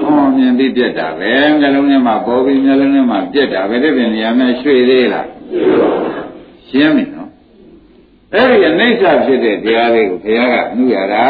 [0.00, 5.26] ဟောမြင်ပြီးပြက်တာပဲ။နှလုံးထဲမှာပေါ်ပြီးနှလုံးထဲမှာပြက်တာပဲဒီပြင်နေရာမဲ့ရွှေသေးလား။
[6.68, 7.30] ရှင်းပြီနော်။
[8.34, 11.26] အဲ့ဒီအိဋ္ဌဖြစ်တဲ့တရားလေးကိုဘုရားကအမှုရတာ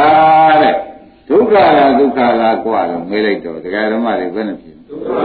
[0.62, 0.74] တဲ့။
[1.28, 5.24] ဒုက္ခလားဒုက္ခလားกว่าလို့မေးလိုက်တော့တရားဓမ္မတွေဘယ်နဲ့ဖြစ်။ဒုက္ခပါ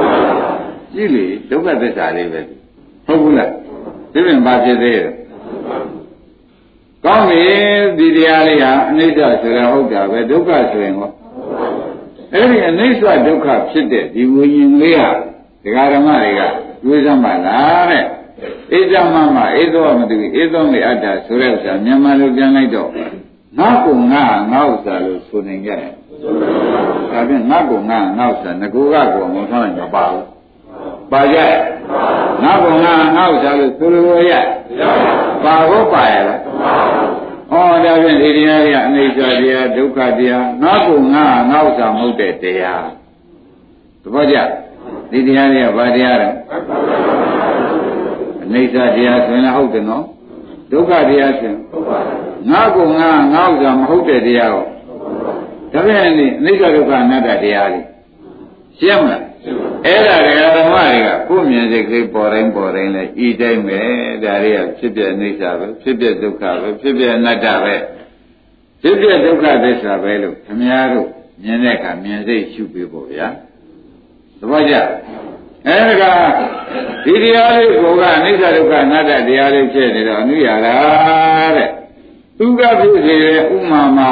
[0.94, 2.42] ။ကြည့်လေဒုက္ခသစ္စာလေးပဲ။
[3.08, 3.50] ဟုတ်ဘူးလား။
[4.14, 5.12] ဒီပြင်ဘာဖြစ်သေးလဲ။
[7.05, 7.43] ကောင်းပြီ
[7.99, 11.11] ဒီတရားလေးဟာအနိစ္စဆိုရဟုတ်တာပဲဒုက္ခဆိုရင်ဟော
[12.33, 15.11] အဲ့ဒီအနိစ္စဒုက္ခဖြစ်တဲ့ဒီဝိညာဉ်လေးဟာ
[15.65, 16.41] ဒကာဓမ္မတွေက
[16.85, 18.05] တွေးစမ်းပါလားတဲ့
[18.73, 22.91] ဣဇမမဧသောမတူဧသောမေအတ္တဆိုတဲ့ဥစ္စာမြန်မာလိုပြန်လိုက်တော့
[23.59, 25.93] ငါကုငါငါဥစ္စာလို့ဆိုနေကြတယ်
[27.11, 30.27] ဒါဖြင့်ငါကုငါငါဥစ္စာငကိုကကောမထားနိုင်မပါဘူး
[31.13, 31.39] ပါကြ
[32.43, 34.33] ငါကုငါငါဥစ္စာလို့ဆိုလိုရ
[35.45, 36.41] ပါဖို့ပါရလား
[37.51, 42.85] ဟောဒါဖြင့်ဒီတရားတွေအနိစ္စတရားဒုက္ခတရားငါ့ကိုငါငါ့ဥစ္စာမဟုတ်တဲ့တရား
[44.03, 44.37] သဘောကျ
[45.11, 46.29] ဒီတရားတွေကဘာတရားလဲ
[48.45, 50.05] အနိစ္စတရားဆိုရင်ဟုတ်တယ်နော်
[50.71, 51.57] ဒုက္ခတရားဆိုရင်
[52.51, 54.65] ငါ့ကိုငါငါ့ဥစ္စာမဟုတ်တဲ့တရားကို
[55.73, 57.81] ဒါဖြင့်ဒီအနိစ္စဒုက္ခအနတ္တတရားတွေ
[58.81, 59.25] ရှင်းမလား
[59.87, 63.81] အဲ့ဒါတွေကဓမ္မတွေကကိုယ်မြင်စိတ်ကလေးပေါ်တိုင်းပေါ်တိုင်းလဲဤတိုင်းပဲ
[64.25, 67.75] ဒါတွေကဖြစ်ပြအိဋ္ဌပဲဖြစ်ပြဒုက္ခပဲဖြစ်ပြအနတ္တပဲ
[68.83, 71.09] ဖြစ်ပြဒုက္ခသစ္စာပဲလို့ခမည်းတော်
[71.43, 73.29] မြင်တဲ့အခါမြင်စိတ်ရှုပေးဖို့ဗျာ
[74.39, 74.75] သဘောကျ
[75.67, 76.13] အဲဒါ
[77.05, 80.75] ကဒီတရားလေးကိုကအနိစ္စဒုက္ခအနတ္တတရားလေးဖြစ်နေတော့အနုရတာ
[81.57, 81.69] တဲ့
[82.39, 84.11] သူကဖြစ်စေတဲ့ဥမာမှာ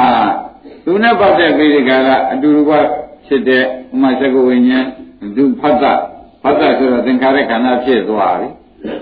[0.85, 2.71] သူနဲ့ပတ်သက်ပြီးဒီကရအတူတူက
[3.29, 3.65] ဖြစ်တဲ့ဥ
[4.01, 4.85] မာသကုဝိညာဉ်
[5.35, 5.93] သူဖတ်တာ
[6.43, 8.47] ဖတ်တာဆိုတော့သင်္ခါရခန္ဓာဖြစ်သွားပြီ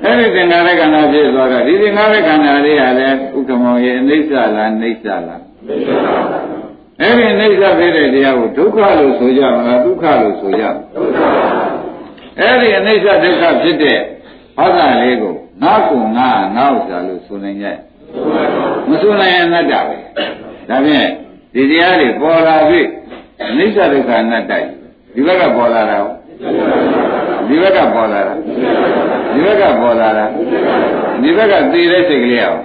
[0.04, 5.42] အဲ့ဒီသင်္ခါရခန္ဓာဖြစ်သွားတော့ဒီသင်္ခါရခန္ဓာလေးကလည်းဥက္ကမောရဲ့အနိစ္စလားအနိစ္စလား
[7.02, 11.20] အဲ့ဒီအနိစ္စဖြစ်တဲ့တရားကိုဒုက္ခလို့ဆိုကြမလားဒုက္ခလို့ဆိုကြမလားဒုက္ခ
[12.40, 14.00] အဲ့ဒီအနိစ္စဒုက္ခဖြစ်တဲ့
[14.58, 17.78] ဘာသာလေးကိုငါကုငါငါဥစ္စာလို့ဆိုနိုင်ရဲ့
[18.90, 19.98] မဆိုနိုင်ရင်အနတ္တပဲ
[20.70, 21.08] ဒါဖြင့်
[21.54, 22.82] ဒီတရားတွေပေါ်လာပြီ
[23.46, 24.54] အနိစ္စဒုက္ခအနတ္တ
[25.14, 25.98] ဒီဘက်ကပေါ်လာတာ
[27.48, 28.34] ဒီဘက်ကပေါ်လာတာ
[29.34, 30.26] ဒီဘက်ကပေါ်လာတာ
[31.22, 32.60] ဒီဘက်ကသိတဲ့စိတ်ကလေးအောင်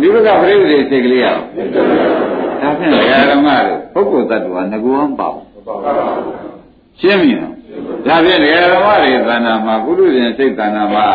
[0.00, 1.42] ဒီဘက်ကပြိဋိစိတ်ကလေးအောင်
[2.60, 2.92] ဒါဖြင့်
[3.30, 3.48] ဓမ္မ
[3.94, 5.34] တို့ပုဂ္ဂိုလ်တ attva ငကူအောင်ပေါ့
[7.00, 7.54] ရှင်းပြီနော်
[8.06, 11.06] ဒါဖြင့်ဓမ္မတွေသဏ္ဍာန်မှာကုသဇဉ်စိတ်သဏ္ဍာန်မှာ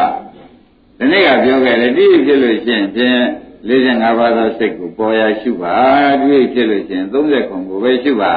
[0.99, 3.19] ဒီနေ့ကပြောခဲ့တယ်ဒီဖြစ်လို့ရှိရင်ဖြင့်
[3.67, 5.75] 45ပါးသောစိတ်ကိုပေါ်ရရှုပါ
[6.21, 8.33] ဒီဖြစ်လို့ရှိရင်30ခုကိုပဲရှုပါ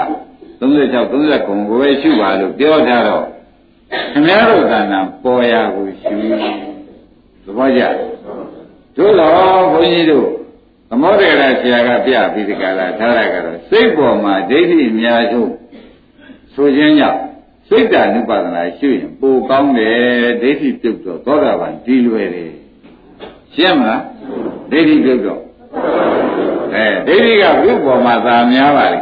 [0.60, 3.24] 36 30ခုကိုပဲရှုပါလို့ပြောထားတော့
[4.12, 6.16] ခင်ဗျားတို့ကဏ္ဍပေါ်ရကိုရှု
[7.44, 7.82] သဘောကျ
[8.96, 10.28] တို့တော့ဘုန်းကြီးတို့
[10.88, 15.52] သမောတေရဆရာကပြပြီးဒီကလာထားရကတော့စိတ်ပေါ်မှာဒိဋ္ဌိအများဆုံး
[16.54, 17.20] ဆိုခြင်းကြောင့်
[17.68, 22.52] စိတ်တ ानु ပါဒနာရှုရင်ပိုကောင်းတယ်ဒိဋ္ဌိပြုတ်တော့သောတာပန်ဒီလွယ်တယ်
[23.54, 24.02] ရှင်းမလား
[24.70, 25.40] ဒိဋ္ဌိပြုတ်တော့
[26.74, 29.00] အဲဒိဋ္ဌိကဘုပေါ်မှာသာများပါလေ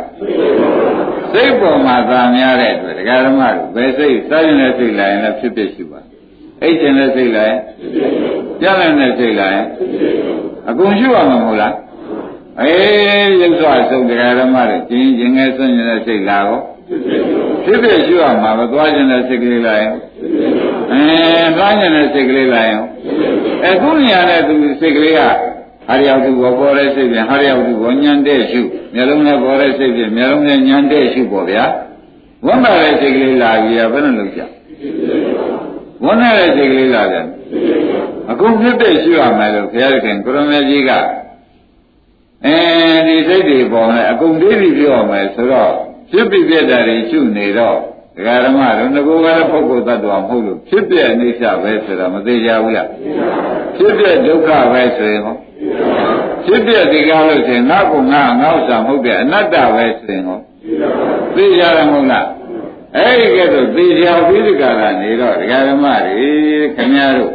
[1.33, 6.01] စိတ်ပေါ်မှာသာများတဲ့အတွက်ဒကာဓမ္မတို့ဘယ်စိတ်စားရင်လည်းစိတ်လာရင်လည်းဖြစ်ဖြစ်ရှိပါ
[6.63, 7.59] အိတ်ကျင်လည်းစိတ်လာရင်
[8.61, 9.67] ပြန့်လည်းစိတ်လာရင်
[10.69, 11.75] အကုန်ရှိရမှာမဟုတ်လား
[12.61, 16.63] အေးရုပ်စွာဆုံးတရားဓမ္မတွေကျင်းကျင်ငယ်ဆွနေတဲ့စိတ်လာတော့
[17.65, 19.93] ဖြစ်ဖြစ်ရှိရမှာပဲသွားကျင်တဲ့စိတ်ကလေးလာရင်
[20.93, 21.03] အဲ
[21.57, 22.83] သွားကျင်တဲ့စိတ်ကလေးလာရင်
[23.67, 25.21] အခုနေရာတဲ့သူစိတ်ကလေးက
[25.89, 28.61] ဟာရယောက်သူဘောပေါ်တဲ့စိတ်ဖြင့်ဟာရယောက်သူဘောညံတဲ့ရှု
[28.95, 31.65] မျက်လုံးနဲ့ပေါ်တဲ့စိတ်ဖြင့်မျက်လုံးနဲ့ညံတဲ့ရှုပေါ့ဗျာ
[32.47, 34.41] ဝမ်းပါတဲ့စိတ်ကလေးလာပြီးရဘယ်လိုလုပ်ကြ
[36.05, 37.27] ဝမ်းတဲ့စိတ်ကလေးလာတယ်
[38.31, 40.91] အကုန်ဖြစ်တဲ့ရှုရမယ်လို့ဘုရားခင်ကိုရမေကြီးက
[42.45, 42.57] အဲ
[43.07, 45.73] ဒီစိတ်တွေပေါ်နဲ့အကုန်သိပြီပြောမယ်ဆိုတော့
[46.11, 47.79] ဖြစ်ပြီးပြက်တာတွေရှုနေတော့
[48.17, 52.89] ဒကာဓမ္မတို့ငကိုကလည်းပုဂ္ဂိုလ်တ attva မဟုတ်လို့ဖြစ်ပြအိဋ္ဌပဲဆိုတာမသေးကြဘူးလား
[53.77, 55.37] ဖြစ်ပြဒုက္ခပဲဆိုရင်ဟော
[56.45, 60.39] ဖြစ်ပြဒီကားလို့ဆိုရင်ငါကငါငါဥစ္စာမဟုတ်ပြအနတ္တပဲဆိုရင်ဟော
[61.35, 62.27] သိကြရမဟုတ်လား
[62.97, 66.29] အဲ့ဒီကဲဆိုသိကြပြီးဒီကာကနေတော့ဒကာဓမ္မတွေ
[66.77, 67.33] ခင်ဗျားတို့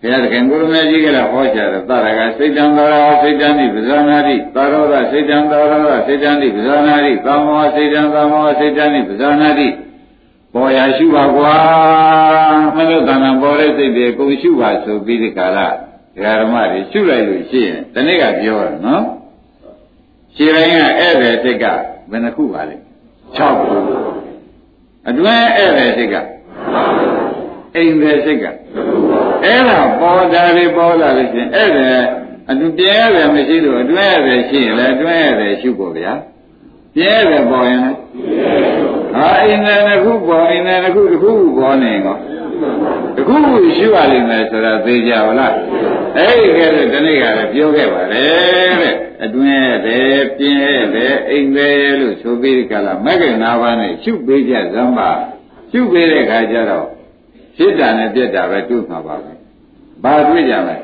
[0.00, 9.68] ဘုရားသခင်ကိုရမေကြီးကလည်းဟောကြားတယ်သရကစိတ်တံသောရစိတ်တံတိပဇာနာတိသာရောဒစိတ်တံသောရစိတ်တံတိပဇာနာတိသမောစိတ်တံသမောစိတ်တံတိပဇာနာတိ
[10.54, 11.54] ပေါ်ရရှုပါကွာ
[12.76, 19.04] မလို့တဏ္ဍာပေါ်တဲ့စိတ်တွေကုန်ရှုပါဆိုပြီးဒီကာလဒကာဓမ္မတွေရှုလိုက်လို့ရှိရင်ဒီနေ့ကပြောတယ်နော်
[20.36, 21.64] ရှင်းတိုင်းကဧည့်သည်စိတ်က
[22.10, 22.76] ဘယ်နှခုပါလဲ
[23.36, 23.76] 6ခု
[25.08, 26.16] အတွင်းဧည့်သည်စိတ်က
[27.74, 28.44] အိမ်သည်စိတ်က
[29.44, 32.04] အဲ့ဒါပေါ်တာတွေပေါ်လာလို့ရှိရင်ဧည့်သည်
[32.50, 36.12] အတူပြဲရတယ်မရှိလို့အတွင်းရတယ်ရှိရင်လည်းအတွင်းရတယ်ရှုဖို့ဗျာ
[36.94, 38.01] ပြဲရတယ်ပေါ်ရင်လည်း
[39.14, 42.16] ဟာအိမ်နဲ့တစ်ခုပေါ်အိမ်နဲ့တစ်ခုတစ်ခုပေါ်နေကော
[43.16, 45.54] တခုခုရှိပါလိမ့်မယ်ဆိုတာသိကြပါလား
[46.16, 48.94] အဲ့ဒီကဲတော့ဒီနေ့ကလည်းပြောခဲ့ပါတယ်တဲ့
[49.24, 51.68] အတွင်းရတယ်ပြင်းရတယ်အိမ်ပဲ
[52.00, 55.10] လို့ဆိုပြီးကြလားမဂ္ဂင်၅ပါးနဲ့ရှုပေးကြသမ်းပါ
[55.72, 56.86] ရှုပေးတဲ့ခါကျတော့
[57.56, 59.32] ဖြစ်တာနဲ့ပြက်တာပဲတွေ့မှာပါပဲ
[60.04, 60.76] ဘာတွေ့ကြမလဲ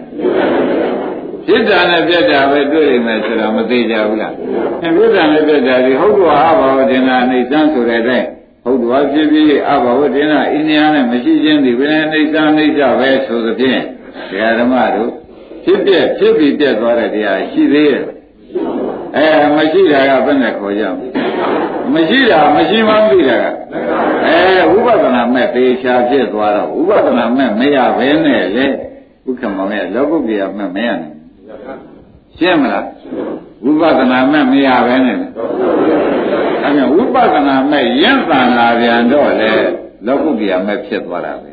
[1.49, 4.33] ဖြစ်တာနဲ့ပြက်တာပဲတွေ့နေမယ်ဆိုတာမသိကြဘူးလား
[4.81, 8.27] ဖြစ်တာနဲ့ပြက်တာဒီဟုတ်တော်အဘာဝတင်တာအိသံဆိုတဲ့အတိုင်း
[8.65, 13.81] ဟုတ်တော်ဖြစ်ပြီးအဘာဝတင်တာအိညာနဲ့မရှိခြင်းဒီဘယ်အိသံအိသပဲဆိုသဖြင့်
[14.31, 15.11] ဒကာဓမ္မတို့
[15.65, 18.03] ဖြစ်ပြက်ဖြစ်ပြီးပြက်သွားတဲ့တရားရှိသေးရဲ့
[19.17, 21.07] အဲမရှိတာကဘယ်နဲ့ခေါ်ကြမလဲ
[21.95, 23.45] မရှိတာမရှိမှမသိတာက
[24.27, 24.39] အဲ
[24.71, 28.67] ဝိပဿနာမဲ့ပေချာဖြစ်သွားတော့ဝိပဿနာမဲ့မရဘဲနဲ့လေ
[29.29, 31.18] ဥက္ကမမဲ့လောကုတ္တရာမဲ့မရနိုင်
[32.39, 32.86] ရှင်းမလား
[33.64, 35.26] ဝိပဿနာမဲ့မရဘဲနဲ့အဲ
[36.76, 39.53] ဒါဝိပဿနာမဲ့ရင့်တန်လာပြန်တော့လေ
[40.07, 41.53] လောကုတ္တရာမဲ့ဖြစ်သွားတာပဲ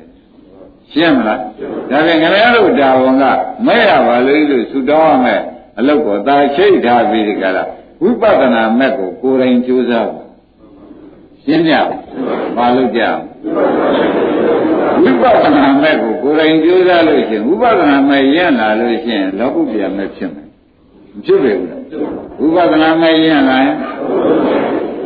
[0.91, 1.47] ရှင်းမလားဒါ
[1.89, 3.25] ပြန်ခင်ဗျားတို့ဒါဝန်က
[3.65, 5.41] မဲ့ရပါလို့လို့ဆူတောင်းရမယ်
[5.79, 7.63] အလုတ်ကိုသာချိတ်ထားပြီးဒီကလာ
[8.03, 10.23] ဝိပဿနာမဲ့ကိုကိုယ်တိုင်ကြိုးစားပါ
[11.45, 11.73] ရှင်းကြ
[12.55, 13.01] ပါလို့ကြ
[15.03, 20.44] ဝိပဿနာမဲ့ကိုကိုယ်တိုင်ကြိုးစားလို့ရှိရင်ဝိပဿနာမဲ့ရင့်လာလို့ရှိရင်လောကုတ္တရာမဲ့ဖြစ်မယ်မ
[21.23, 21.53] ဖြစ်ပေ
[22.37, 23.75] ဘူးလားဝိပဿနာမဲ့ရင့်လာရင်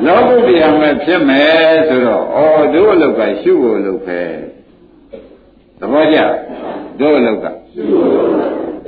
[0.06, 4.22] လောကုတ္တရာမဲ့ဖြစ်မယ်ဆိုတော့ဩတို့အလောက်ကရှုဖို့အလုပ်ပဲ
[5.80, 6.18] သဘောကျ
[7.00, 7.46] တို့အလောက်က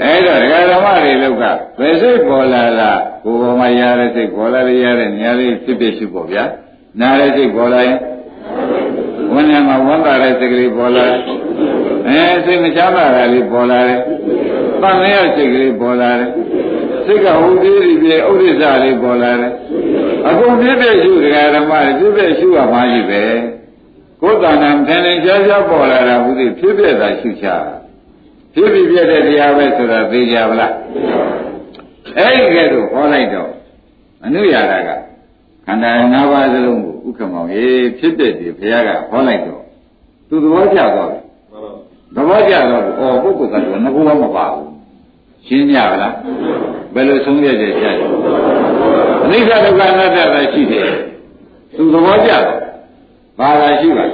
[0.01, 1.43] အဲ့တော့ဒကာဓမ္မတွေလောက်က
[1.79, 6.43] ဘယ်စိတ်ပေါ်လာလားကိုယ်ပေါ်မှာရတဲ့စိတ်ပေါ်လာရတဲ့နေရာလေးဖြစ်ဖြစ်ရှုပေါ့ဗျာ
[6.99, 7.99] နားတဲ့စိတ်ပေါ်လာရင်
[9.33, 11.05] ဝန်းထဲမှာဝမ်းသာတဲ့စိတ်ကလေးပေါ်လာ
[12.07, 13.99] အဲစိတ်မချမ်းသာတာလေးပေါ်လာတယ်။
[14.81, 16.29] ပန်းလေးရစိတ်ကလေးပေါ်လာတယ်။
[17.05, 19.53] စိတ်ကဟိုသေးဒီပြေဥဒိစ္စလေးပေါ်လာတယ်။
[20.27, 23.23] အကုန်ပြည့်ပြည့်ရှုဒကာဓမ္မတွေပြည့်ပြည့်ရှုရမှာကြီးပဲ။
[24.21, 27.47] ကိုယ်တဏ္ဍာထင်ထင်ရှားရှားပေါ်လာတာဟုတ်သည်ဖြစ်ပြတာရှုချ။
[28.53, 30.73] ဖြစ်ပြီးပြတဲ့တရားပဲဆိုတာသိကြပါလား။
[32.17, 33.49] အဲ့ဒီကဲတော့ဟောလိုက်တော့
[34.25, 34.89] အနုရတာက
[35.65, 39.63] ခန္ဓာ၅ပါးစလုံးကိုဥက္ကမောင်ရေးဖြစ်တဲ့ဒီဘုရားကဟောလိုက်တော့
[40.29, 41.21] သူသဘောကျတော့တယ်
[42.15, 44.70] သဘောကျတော့ဩပုဂ္ဂိုလ်ကတော့ငကူမပါဘူး
[45.47, 46.15] ရှင်းကြပါလား
[46.93, 47.95] ဘယ်လိုဆုံးဖြတ်ချက်ကြတယ်
[49.23, 50.89] အနိစ္စဒုက္ခအနတ္တပဲရှိတယ်
[51.75, 52.45] သူသဘောကျတော့
[53.39, 54.05] ဘာသာရှိပါ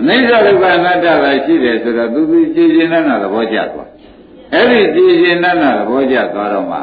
[0.00, 3.90] အနိစ္စဒုက္ခအနတ္တပဲရှိတယ်ဆိုတော့သူသူကြည်ကျင်တဲ့သဘောကျသွား
[4.52, 6.78] အဲ့ဒီကြည်ကျင်တဲ့သဘောကျသွားတော့မှ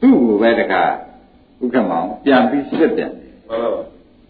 [0.00, 0.82] သူ့ကိုပဲတခါ
[1.62, 3.34] ဥက္ကမောင်ပြန်ပြီးစစ်ပြန်တယ်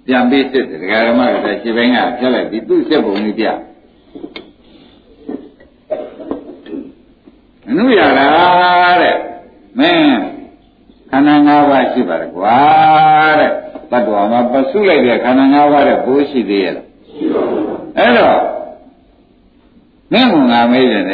[0.07, 3.47] ပြန်ပြီးစစ်တယ်ဒကာရမကတည်းကခြေပိုင်းကဖြတ်လိုက်ပြီးသူ့စစ်ပုံလေးပြ
[7.69, 8.29] အနုရတာ
[9.03, 9.17] တဲ့
[9.79, 10.19] မင်း
[11.11, 12.59] ခန္ဓာ၅ပါးရှိပါတယ်ကွာ
[13.41, 13.51] တဲ့
[13.91, 17.65] တတ္တဝါမှာပစုလိုက်တဲ့ခန္ဓာ၅ပါးတဲ့ဘိုးရှိသေးရဲ့လားရှိပါဘူး
[17.99, 18.39] အဲ့တော့
[20.13, 21.05] မင်းကငါမေးတယ်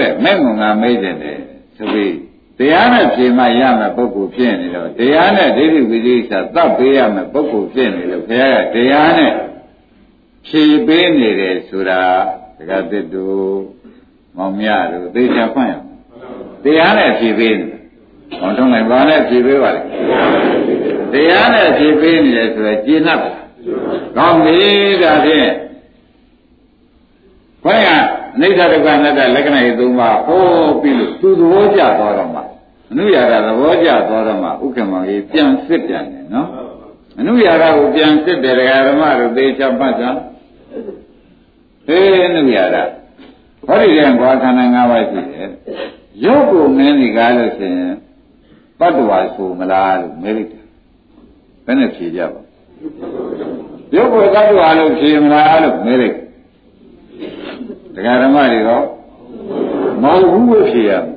[0.00, 1.16] တဲ့မင်းကငါမေးတယ်
[1.76, 2.14] ဆိုပြီး
[2.58, 9.32] တရားနဲ့ဖြေမှရမယ်ပုဂ္ဂိုလ်ဖြစ်နေတော့တရားနဲ့ဒိဋ္ဌိဝိသေသသတ်ပေးရမယ်ပုဂ္ဂိုလ်ဖြစ်နေလို့ဘုရားကတရားနဲ့
[10.46, 12.02] ဖြေပေးနေတယ်ဆိုတာ
[12.58, 13.56] တက္ကသစ်တို့
[14.36, 15.74] မောင်မြတို့သေချာဖွင့်ရ
[16.64, 17.66] တရားနဲ့ဖြေပေးနေ
[18.40, 19.82] ဟောတော့လည်းဘာနဲ့ဖြေပေးပါလဲ
[21.12, 23.30] တရားနဲ့ဖြေပေးနေတယ်ဆိုတော့ကျေနပ်ပါ
[24.16, 24.58] ကောင်းပြီ
[25.02, 25.48] ဒါဖြင့်
[27.64, 27.88] ဘယ်က
[28.36, 30.42] အနိစ္စဒုက္ခအနတ္တလက္ခဏာရေးသုံးပါးဟော
[30.82, 32.40] ပြီးလို့သူသဘောကျသွားတော့မှ
[32.90, 36.48] အနုရာဂသဘောကျသွားတော့မှဥက္ကမောင်ကြီးပြန်စစ်ပြန်တယ်နော်
[37.20, 40.04] အနုရာဂကိုပြန်စစ်တယ်ဒကာဓမ္မတို့သေချာပတ်ကြ
[41.86, 42.76] ဟေးအနုရာဂ
[43.66, 45.50] ဟောဒီတဲ့ကွာခန္ဓာ၅ပါးရှိတယ်
[46.24, 47.94] ရုပ်ကိုမင်းဒီကားလို့ဆိုရင်
[48.80, 50.64] တတ္တဝါဆိုမလားလို့မေးလိုက်တယ်
[51.64, 52.40] ဘယ်နဲ့ဖြေကြပါ
[53.96, 56.16] ရုပ်ကိုတတ္တဝါလို့ဖြေမလားလို့မေးလိုက်
[57.94, 58.84] တရားဓမ္မတွေတော့
[60.02, 61.14] မဟုတ်ဘူးပဲဖြေရမယ်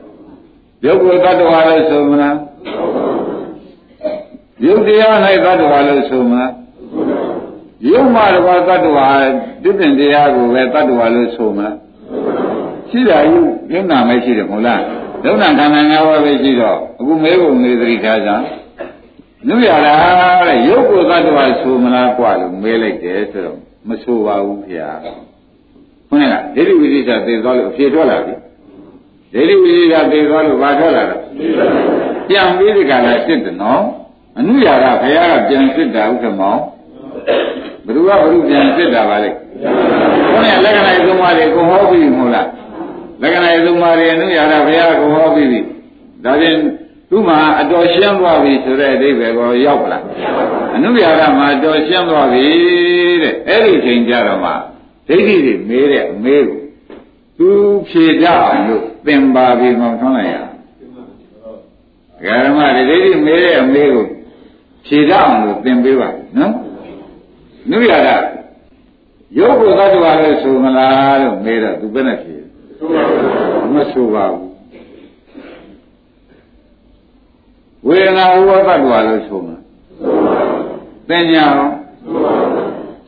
[0.86, 2.38] ရုပ်ကိုတတ္တဝါလို့ဆိုမလား
[4.66, 6.54] ရုပ်တရား၌တတ္တဝါလို့ဆိုမလား
[7.90, 9.08] ရုပ်မှာတဘာတတ္တဝါ
[9.64, 11.78] တိပင်တရားကိုပဲတတ္တဝါလို့ဆိုမလား
[12.91, 13.41] ရှိတာယူ
[13.73, 14.81] ယုံနာမရှိတယ်မဟုတ်လား
[15.25, 18.31] ယုံနာခန္ဓာ၅ပါးပဲရှိတော့အခုမဲကုန်နေသတိထားကြ
[19.49, 19.95] နုရတာ
[20.49, 24.91] တဲ့ရုပ်ကိုတတ္တဝါဆိုမလားกว่าလို့မဲလိုက်တယ်ဆိုတော့မဆိုပါဘူးခင်ဗျာ
[26.09, 28.35] ဟုတ်လားဒိဋ္ဌိဝိသေသသေသွားလို့အဖြေထွက်လာပြီ
[29.33, 31.17] ဒိဋ္ဌိဝိသေသသေသွားလို့ဘာထွက်လာလဲ
[32.29, 33.83] ပြန်ပြီးဒီကလာစစ်တယ်နော်
[34.39, 36.61] အနုရာကဘုရားကပြန်စစ်တာဥက္ကမောင်
[37.87, 39.31] ဘ누구ကဘ누구ပြန်စစ်တာပါလဲ
[40.33, 42.47] ဘုရားလက္ခဏာသုံးပါးတွေကိုဟောပြီးမဟုတ်လား
[43.22, 45.60] လက္ခဏာသုံးပါးတွေအနုရာကဘုရားကိုဟောပြီးပြီ
[46.24, 46.58] ဒါဖြင့်
[47.10, 50.00] သူ့မှာအတော်ရှင်းသွားပြီဆိုတဲ့အဓိပ္ပာယ်ကိုရောက်လာ
[50.76, 52.46] အနုရာကမှာအတော်ရှင်းသွားပြီ
[53.24, 54.52] တဲ့အဲ့ဒီချိန်ကြတော့မှ
[55.08, 56.60] ဒိဋ္ဌိတွေမေးတဲ့အမေးကို
[57.38, 57.50] သူ
[57.90, 64.06] ဖြေကြအောင်လို့သင်ပါပြီမောင်ထွန်းလိုက်ရဓမ္မတွေဒိဋ္ဌိမေးတဲ့အမေးကို
[64.86, 66.10] ဖြေကြအောင်လို့သင်ပေးပါ
[66.40, 66.54] နော်
[67.72, 68.16] နုရတာ
[69.38, 72.37] ရုပ်ကိုသတ္တဝါလို့ဆိုမလားလို့မေးတော့သူဘယ်နဲ့ဖြေ
[73.74, 74.48] မဆိုပါဘူး
[77.88, 79.58] ဝေဒနာဥပသတ္တဝါလို့ဆိုမှာ
[81.10, 81.70] သင်ညာရော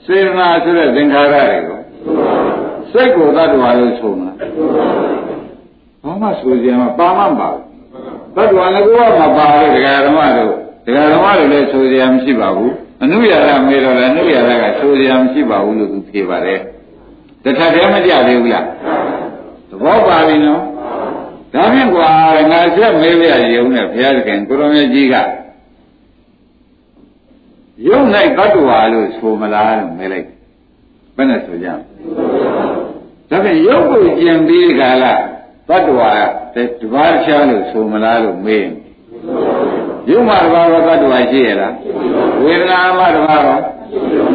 [0.05, 1.79] စေတနာဆိုတဲ့သင်္ခါရတွေကို
[2.91, 4.31] စိတ်ကိုသတ္တဝါလို့ဆိုမှာ
[6.03, 7.63] ဘာမှဆိုကြမှာပါမှမပါဘူး
[8.35, 10.53] သတ္တဝါလည်းကိုယ်ကမပါဘူးဒကာဓမ္မတို့
[10.85, 16.59] ဒကာဓမ္မတွေလည်းဆိုကြမရှိပါဘူးအနုရရမေတော့လည်းအနုရရကဆိုကြမရှိပါဘူးလို့သူဖြေပါတယ်
[17.43, 18.65] တထက်တည်းမကြသေးဘူးလား
[19.69, 20.61] သဘောပါပြီနော်
[21.53, 22.09] ဒါဖြင့်ကွာ
[22.51, 25.15] ငါဆက်မေးပြရုံနဲ့ဘုရားသခင်ကိုရောင်ကြီးက
[27.87, 27.99] ယုံ၌
[28.37, 30.27] တ attva လို့ဆိုမလားလို့မေးလိုက်
[31.15, 31.75] ဘယ်နဲ့ဆိုကြဒါ
[33.29, 35.13] ဖြင့်ယုတ်ကိုကျင်ပြီးခါလာ
[35.69, 36.11] တ attva
[36.55, 38.67] တဘာချားလို့ဆိုမလားလို့မေး
[40.09, 41.73] ယုံမှာတဘာရောတ attva ရှိရလား
[42.43, 43.59] ဝေဒနာမှာတဘာရော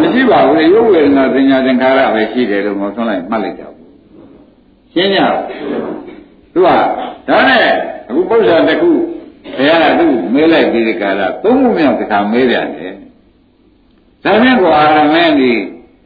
[0.01, 3.74] မရှိပါဘူးလေယုတ်ဝေဒနာသင်ညာသင်္ခါရပဲရှိတယ်လို့မောဆုံးလိုက်မှတ်လိုက်ကြဘူး
[4.95, 5.20] ရှင်းကြ
[6.55, 6.68] သူက
[7.28, 7.64] ဒါနဲ့
[8.09, 8.90] အခုပု္ပ္ပာတစ်ခု
[9.57, 12.95] ဘုရားကသူ့မေးလိုက်ပြီးဒီကလာသုံးခုမြောက်တစ်ခါမေးပြန်တယ်
[14.24, 15.53] ဒါဖြင့်ကိုအာရမင်းဒီ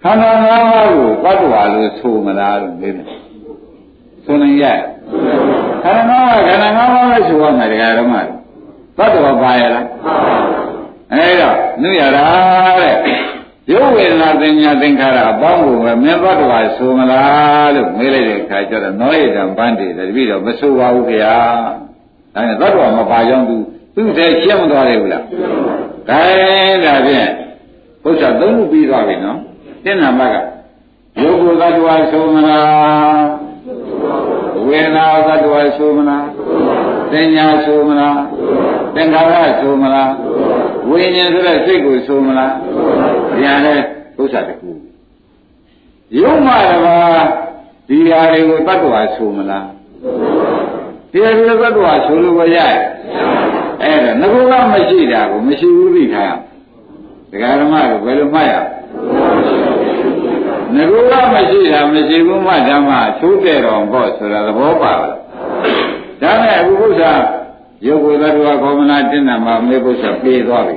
[0.02, 3.06] ခန္ဓာ၅ပါးကိုပတ်တော်လို့ဆိုမလားလို့မေးတယ်
[4.24, 4.64] ဆိုနေရ
[5.84, 8.14] ခန္ဓာ၅ပါးခန္ဓာ၅ပါးပဲဆိုရမယ်တရားဓမ္မ
[8.96, 9.86] ပတ်တော်ပါရလား
[11.12, 11.50] အဲဒါ
[11.82, 12.24] နုရတာ
[12.78, 12.94] တဲ့
[13.72, 21.36] ရုပ်ဝေဒနာသင်ညာသင်္ခါရအပေါင်းကိုပဲမင်းပတ်တော်ဆိုမလားလို့မေးလိုက်တဲ့အခါကျတော့နောဧတံပန်းတည်တယ်တပည့်တော်မဆိုပါဘူးခင်ဗျာ
[22.34, 23.56] ဒါနဲ့ပတ်တော်မပါကြောင်းသူ
[23.94, 25.24] သူ့တဲ့ရှင်းမသွားတယ်ဘူးလား
[26.08, 26.20] ဒါ
[26.84, 27.30] ဒါဖြင့်
[28.02, 29.38] ဘုရားသုံးခုပြီးသွားပြီနော်
[29.84, 30.34] တင်နာမက
[31.22, 33.24] ယောဂသတ္တဝါဆိုမလား
[34.66, 36.26] ဝေဒနာသတ္တဝါဆိုမလား
[37.12, 38.18] သင်ညာဆိုမလား
[38.94, 40.10] သင်္ခါရဆိုမလား
[40.90, 42.54] ဝိညာဉ်ဆိုတဲ့စိတ်ကိုဆိုမလား
[43.42, 43.78] ညာနဲ့
[44.20, 44.70] ဥစ္စာတခု
[46.20, 46.98] ယုံမှတပါ
[47.88, 49.66] ဒီဟာတွေကိုတတ္တဝါဆိုမလား
[51.12, 52.74] ဒီဟာတွေတတ္တဝါဆိုလို့ရရဲ့
[53.82, 56.36] အဲ့ဒါငကောကမရှိတာကိုမရှိဘူးသိထား
[57.30, 58.54] ဒကာဓမ္မကိုဘယ်လိုမှတ်ရ
[60.76, 65.14] ငကောကမရှိတာမရှိဘူးမှဓမ္မချိုးတဲ့တော်ပေါ့ဆိုတာသဘောပါလား
[66.22, 67.22] ဒါနဲ့အခုဘုရား
[67.86, 70.76] ယုတ်ကိုသတ္တဝါကောမနာတင်တာမှာမေဘုရားပြေးသွားပြီ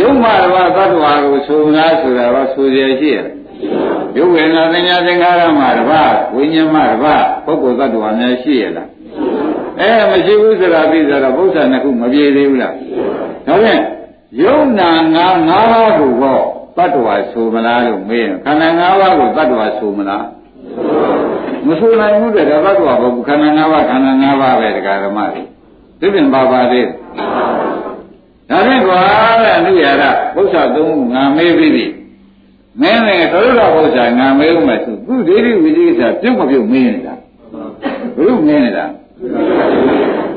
[0.00, 3.40] ယုတ်မှာတော့သတ္တဝါကိုဆိုမလားဆိုတာတော့ဆိုရရှိရတယ်
[4.16, 6.02] ယုတ်ဝေဒနာသင်ညာသင်္ခါရမှာတပါ
[6.34, 8.88] ဝိညာဉ်မှာတပါပုဂ္ဂိုလ်သတ္တဝါများရှိရလား
[9.80, 12.74] အဲမရှိဘူးဆိုတာသိကြတော့ဘုရားနှစ်ခုမပြေသေးဘူးလား
[13.46, 13.82] ဒါဖြင့်
[14.42, 16.42] ယုံနာငါငါးပါးကိုတော့
[16.76, 20.24] တတ္တဝါဆိုမလားလို့မေးရင်ခန္ဓာငါးပါးကိုတတ္တဝါဆိုမလား
[21.66, 25.42] မဆိုနိုင်ဘူးတဲ့တတ္တဝါဘုခန္ဓာငါးပါးခန္ဓာငါးပါးပဲတရားဓမ္မတွေ
[26.00, 26.86] သိပြန်ပါပါသေး
[28.50, 28.98] ဒါဖြင့်ကွာ
[29.42, 31.84] တဲ့အနုရဒဘုရားသုံးခုငါမေးပြီးပြီ
[32.80, 37.14] မင်းလည်းသရုပ်တော်ဘုရားငါမေးဦးမယ်သူသူဒိဋ္ဌိဝိသိကိစ္စပြုတ်မပြုတ်မေးနေတာ
[38.16, 38.86] ဘုရုမင်းနေတာ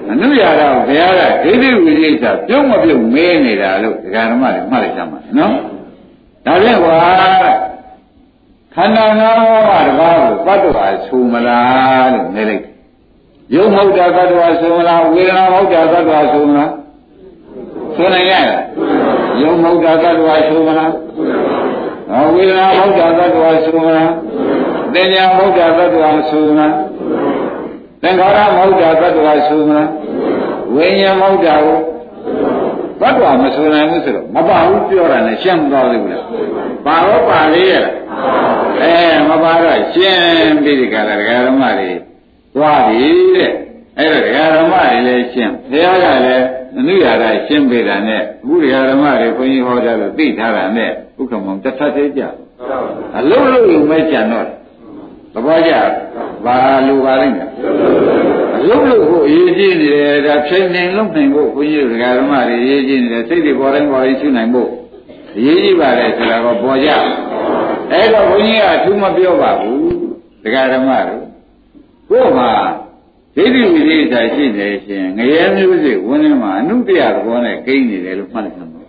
[0.10, 5.56] အနုရဒဘုရားကဒိဋ္ဌိဝိသိကိစ္စပြုတ်မပြုတ်မေးနေတာလို့ဒကာဓမ္မတွေမှတ်လိုက်ကြမှာနော်
[6.46, 6.98] ဒါဖြင့်ကွာ
[8.76, 9.38] ခန္ဓာငါး
[9.68, 12.73] ပါးတပါးကိုတတ္တဝါဆူမလားလို့နေလိုက်
[13.56, 16.72] ယုံဟုတ်တာတတ္တဝါဆူမလားဝေဒနာဟုတ်တာတတ္တဝါဆူမလား
[17.96, 18.64] ဆိုနိုင်ရလား
[19.42, 20.92] ယုံဟုတ်တာတ attva ဆိုမလား
[22.10, 24.12] ဟောဝေဒနာဟုတ်တာတ attva ဆိုမလား
[24.94, 26.74] သင်ညာဟုတ်တာ attva ဆိုမလား
[28.02, 29.90] သင်္ခါရဟုတ်တာ attva ဆိုမလား
[30.76, 31.80] ဝိညာဉ်ဟုတ်တာကို
[33.10, 36.24] attva မဆိုနိုင်ဘူးဆိုတော့မပါဘူးပြောတာနဲ့ရှင်းမသွားသေးဘူးလား
[36.86, 37.94] ပါတော့ပါလေးရလား
[38.82, 38.96] အဲ
[39.30, 41.92] မပါတော့ရှင်းပြီးဒီကရဒကာဓမ္မတွေ
[42.56, 43.52] သွားပြီတဲ့
[43.98, 46.46] အဲ့တော့ဒကာဓမ္မတွေလည်းရှင်းဘုရားကလည်း
[46.80, 50.90] အနုရာကရှင်းပေးတာနဲ့အခုဒကာဓမ္မတွေဘုန်းကြီးဟောကြလို့သိထားတာနဲ့
[51.20, 52.22] ဥက္ကမောင်တစ်ထပ်သေးကြ
[53.18, 54.48] အလုံးလုံးလုံးပဲကြံတော့
[55.34, 55.74] သဘောကျ
[56.46, 56.56] ဘာ
[56.88, 57.50] လိုပါလိမ့်မယ်
[58.58, 64.70] အလုံးလုံးကိုအရေးကြီးနေတယ်ဒါဖြိန်နေလုံးနိုင်ဖို့ဘုန်းကြီးဒကာဓမ္မတွေအရေးကြီးနေတယ်စိတ်တွေပေါ်တိုင်းပေါ်တိုင်းရှင်းနိုင်ဖို့
[65.38, 66.90] အရေးကြီးပါတယ်ဆိုတာကပေါ်ကြ
[67.92, 69.94] အဲ့တော့ဘုန်းကြီးကအထူးမပြောပါဘူး
[70.44, 71.24] ဒကာဓမ္မတို့
[72.14, 72.52] ကို့မှာ
[73.36, 78.82] ဒိဋ္ဌိဝိသေစာရှိနေရှင်ငရဲမျိုးစိဝင်းထဲမှာအနုတ္တရသဘောနဲ့ကိန်းနေတယ်လို့မှတ်လိုက်သမှာ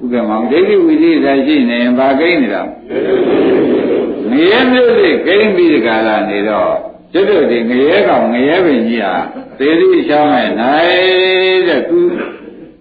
[0.00, 2.62] ဥက္ကမောင်ဒိဋ္ဌိဝိသေစာရှိနေရင်ဘာကိန်းနေတာ
[4.30, 6.72] ငရဲမျိုးစိကိန်းပြီးဒီကလာနေတော့
[7.12, 9.14] ကျွတ်တို့ဒီငရဲကောင်ငရဲပင်ကြီးဟာ
[9.58, 11.98] သေတိချောင်းနဲ့နိုင်တဲ့သူ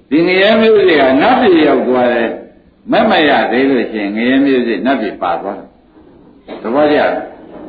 [0.10, 2.30] ဒီငရဲမျိုးစိကနတ်ပြည်ရောက်သွားတယ်
[2.92, 5.68] မမရသေးလို့ရှင်ငရဲမျိုးစိနတ်ပြည်ပါသွားတယ်
[6.62, 7.00] သဘောကျ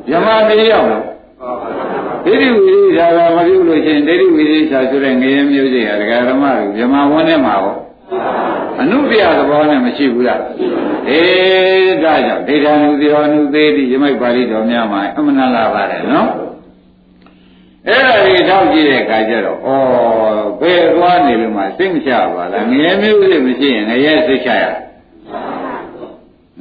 [0.07, 1.05] ဗြဟ္မာပြည်ရောက်တော့
[2.25, 7.75] ဒိဋ္ဌိဝိသေသာကမပြုလို့ရှိရင်ဒိဋ္ဌိဝိသေသာဆိုတဲ့ငရေမျိုးစိဟာဒကာဓမ္မတွေဇမဝန်းထဲမှာဟော
[8.81, 10.41] အနုပြသဘောနဲ့မရှိဘူးလား
[11.09, 16.29] အေးဒါကြောင့်ဒိဋ္ဌာနုသေဟနုသေးတိယမိတ်ပါဠိတော်များမှာအမှန်လားပါတယ်နော်
[17.87, 19.69] အဲ့ဒါကြီးထောက်ကြည့်တဲ့အခါကျတော့ဩ
[20.61, 24.65] ဘယ်သွားနေလို့မှစိတ်မချပါလားငရေမျိုးစိမရှိရင်ငရေစိတ်ချရ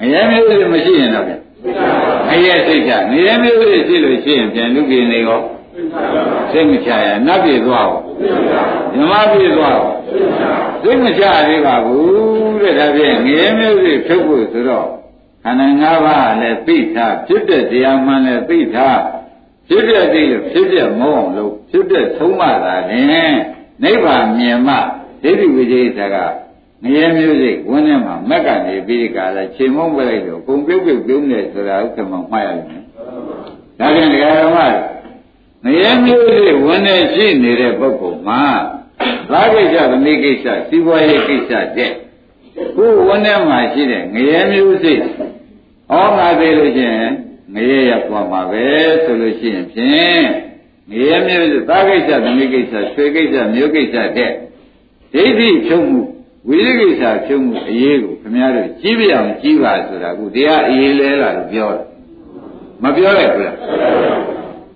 [0.00, 1.26] ငရေမျိုးစိမရှိရင်တော့
[2.28, 5.40] ငရဲစိတ်ချငရဲမျိုးလေးရှိလို့ရှိရင်ပြန်လူကြီးနေရော
[6.50, 7.98] စိတ်မချရနတ်ပြေသွားရော
[8.94, 9.86] ဓမ္မပြေသွားရော
[10.82, 14.86] စိတ်မချသေးပါဘူးတဲ့ဒါဖြင့်ငရဲမျိုးလေးဖြုတ်ဖို့ဆိုတော့
[15.42, 19.00] ခန္ဓာ၅ပါးလည်းသိထားဖြစ်တဲ့တရားမှန်လည်းသိထား
[19.68, 23.06] ဖြစ်တဲ့သိလို့ဖြစ်တဲ့မဟုတ်အောင်လို့ဖြစ်တဲ့သုံးမှသာလင်
[23.82, 24.76] နိဗ္ဗာန်မြင်မှ
[25.22, 26.16] ဒိဋ္ဌိဝိသေသက
[26.82, 32.82] ငရဲမျိုးစိတ်ဝန်းထဲမှာမက်ကနေပြီးဒီကလာချိန်မုံပြလိုက်တော့ကုံပြုတ်ပြုတ်ပြုံးနေဆိုတာဥက္ကမမှားရလိမ့်မယ်။
[33.78, 34.58] ဒါပြန်တရားဓမ္မ
[35.64, 38.42] ငရဲမျိုးစိတ်ဝန်းထဲရှိနေတဲ့ပုဂ္ဂိုလ်မှာ
[39.30, 41.92] သာကိစ္စသမီးကိစ္စစီးပွားရေးကိစ္စတဲ့
[42.76, 45.00] ကိုယ်ဝန်းထဲမှာရှိတဲ့ငရဲမျိုးစိတ်
[45.92, 46.94] ဩငါသေးလို့ချင်း
[47.54, 48.66] ငရဲရသွားမှာပဲ
[49.04, 50.22] ဆိုလို့ရှိရင်ဖြင့်
[50.90, 54.30] ငရဲမျိုးစိတ်သာကိစ္စသမီးကိစ္စဆွေကိစ္စမျိုးကိစ္စတဲ့
[55.12, 56.02] ဒိဋ္ဌိဖြုံးမှု
[56.48, 61.86] ဝိသိကိစ္စဖြုံးမှုအရေးကိုခင်ဗျားတို့ကြီးပြအောင်ကြီးပါဆိုတာကတရားအရေးလဲလာလို့ပြောတယ်
[62.82, 63.56] မပြောလိုက်ဘူးလား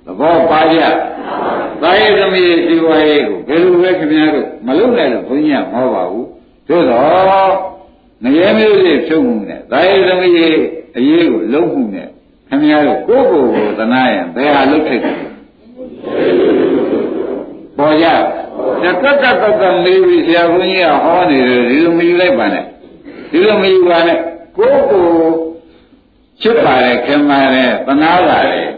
[0.07, 0.81] သဘောပါကြ
[1.83, 6.27] သာယသမီးဒီဝါရေးကိုဘယ်လိုပဲခင်ဗျားတို့မလုံနိုင်လို့ဘုန်းကြီးကမဟောပါဘူး
[6.69, 7.53] သို့တော့
[8.23, 10.35] ငရဲမျိုးလေးဖြုံးမှုနဲ့သာယသမီး
[10.97, 12.09] အရေးကိုလုံးမှုနဲ့
[12.49, 15.17] ခင်ဗျားတို့ကိုယ့်ကိုယ်ကိုသနာရင်ဘယ်ဟာလုတ်ထိုက်တယ်
[17.79, 18.07] ပေါ်ကြ
[18.83, 22.65] တကက်ကက်ကက်ကမေးပြီးဆရာဘုန်းကြီးကဟောနေတယ်ဒီလိုမယူလိုက်ပါနဲ့
[23.31, 24.19] ဒီလိုမယူပါနဲ့
[24.57, 25.33] ကိုယ့်ကိုယ်
[26.43, 28.69] ချစ်ပါတယ်ခင်ပါတယ်သနာပါတယ်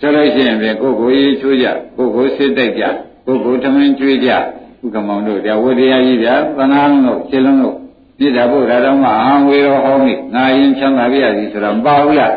[0.00, 1.66] ဆိုလို့ရှိရင်ပြန်ကိုယ့်ကိုယ်ရေးချိုးကြ
[1.96, 2.84] ကိုယ့်ကိုယ်စစ်တိုက်ကြ
[3.26, 7.76] ကိုယ့်ကိုယ်ထမင်းကျွေးကြဥက္ကမောင်တို့တရားဝတရားကြီးဗျာသနာလုံးတို့ခြေလုံးတို့
[8.18, 12.32] ပြစ်တာဖို့ဒါတော့မှအာဝေရောဟောမိငါရင်ချမ်းသာပြရစီဆိုတာမပါဘူးလား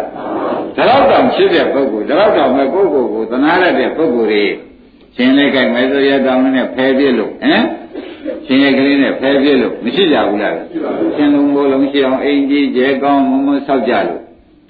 [0.76, 4.46] ဒါတော့တောင်ဖြစ်တဲ့ပုဂ္ဂိုလ်ဒါတော့တောင်မဲ့ပုဂ္ဂိုလ်ကိုသနာရတဲ့ပုဂ္ဂိုလ်တွေ
[5.18, 7.64] ရှင်လေးကြိုက်မယ်ဆိုရတောင်းနဲ့ဖယ်ပြစ်လို့ဟမ်
[8.46, 10.56] ရှင်ရဲ့ကလေးနဲ့ဖယ်ပြစ်လို့မရှိကြဘူးလား
[11.16, 14.22] ရှင်လုံးမိုးလုံးရှိအောင်အိမ်ကြီးကျဲကောင်းမမဆောက်ကြလို့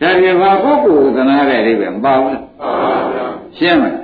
[0.02, 2.45] ဒါပြေဘာပုဂ္ဂိုလ်သနာတဲ့အိဗယ်မပါဘူးလား
[3.58, 3.98] ရှင်းမလား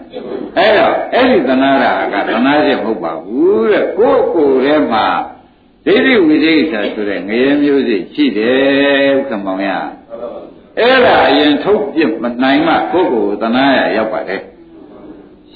[0.57, 5.05] အဲ့တော့အဲ့ဒီသနာတာကသနာချက်မဟုတ်ပါဘူးတဲ့ကိုယ့်ကိုယ်ထဲမှာ
[5.85, 9.69] ဒိဋ္ဌိဝိသေသဆိုတဲ့ငရေမျိုးစိရှိတယ်ဥက္ကမောင်ရ
[10.79, 14.41] အဲ့ဒါအရင်ထုတ်ပြမနိုင်မှကိုယ့်ကိုယ်သနာရရောက်ပါတယ်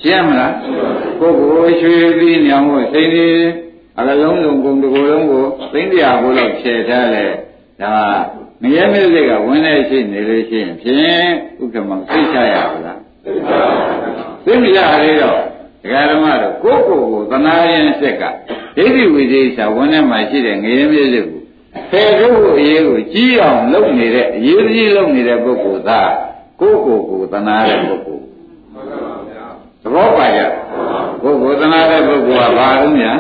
[0.01, 0.53] ရှင်းမလား
[1.19, 3.45] ကိုယ်ကိုရွှေပြီးညောင်ကိုစိတ်လေး
[3.99, 5.43] အကလုံးလုံးကုန်တစ်ကိုယ်လုံးကို
[5.73, 7.25] သိမ့်တရားဘိုးလောက်ဖြယ်ထားလဲ
[7.81, 7.93] ဒါ
[8.61, 11.27] မရဲမစိတ်ကဝင်နေရှိနေလို့ရှိရင်ဖြင့်
[11.61, 12.99] ဥက္ကမောင်သိချရပါလား
[14.45, 15.37] သိမရရတော့
[15.81, 18.23] ဒကာဓမ္မတို့ကိုယ့်ကိုယ်ကိုသနာရင်စက်က
[18.77, 21.41] ဒိဋ္ဌိဝိသေသဝင်ထဲမှာရှိတဲ့ငရဲမျိုးစိတ်ကို
[21.91, 26.01] ဖယ်ထုတ်ဖို့အရေးကိုကြီးအောင်လုပ်နေတဲ့အရေးကြီးလုပ်နေတဲ့ပုဂ္ဂိုလ်သာ
[26.59, 28.26] ကိုယ့်ကိုယ်ကိုသနာတဲ့ပုဂ္ဂိုလ်သ
[29.93, 30.41] ဘောပါကြ
[31.21, 33.17] ကိုယ်ကိုသနာတဲ့ပုဂ္ဂိုလ်ကဘာလို့များ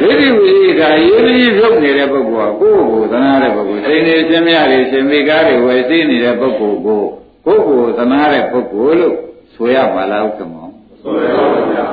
[0.00, 7.02] ဒိဋ္ဌိဝိသေသရေးကြီးပြုတ်နေတဲ့ပုဂ္ဂိုလ်ကကိုယ့်ကိုသနာတဲ့ပုဂ္ဂိုလ်စိတ်နေရှင်မြတွေရှင်မိကားတွေဝယ်သိနေတဲ့ပုဂ္ဂိုလ်ကို
[7.46, 9.16] ကိုယ့်ကိုသနာတဲ့ပုဂ္ဂိုလ်လို့
[9.54, 10.68] ဆိုရပါလားဥက္ကမော
[11.02, 11.86] ဆိုရပါဗျာ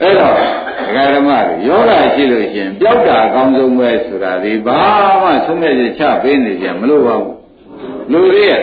[0.00, 4.80] အဲ့တော့ဒကာဓမ္မတွေယောဂရှိလို့ရှင်ပျောက်တာအကောင်းဆုံးပဲဆိုတာဒီဘာ
[5.22, 7.34] မှဆုံးဖြတ်ချက်ချပေးနေကြမလို့ပါဘူး
[8.12, 8.62] လူတွေရဲ့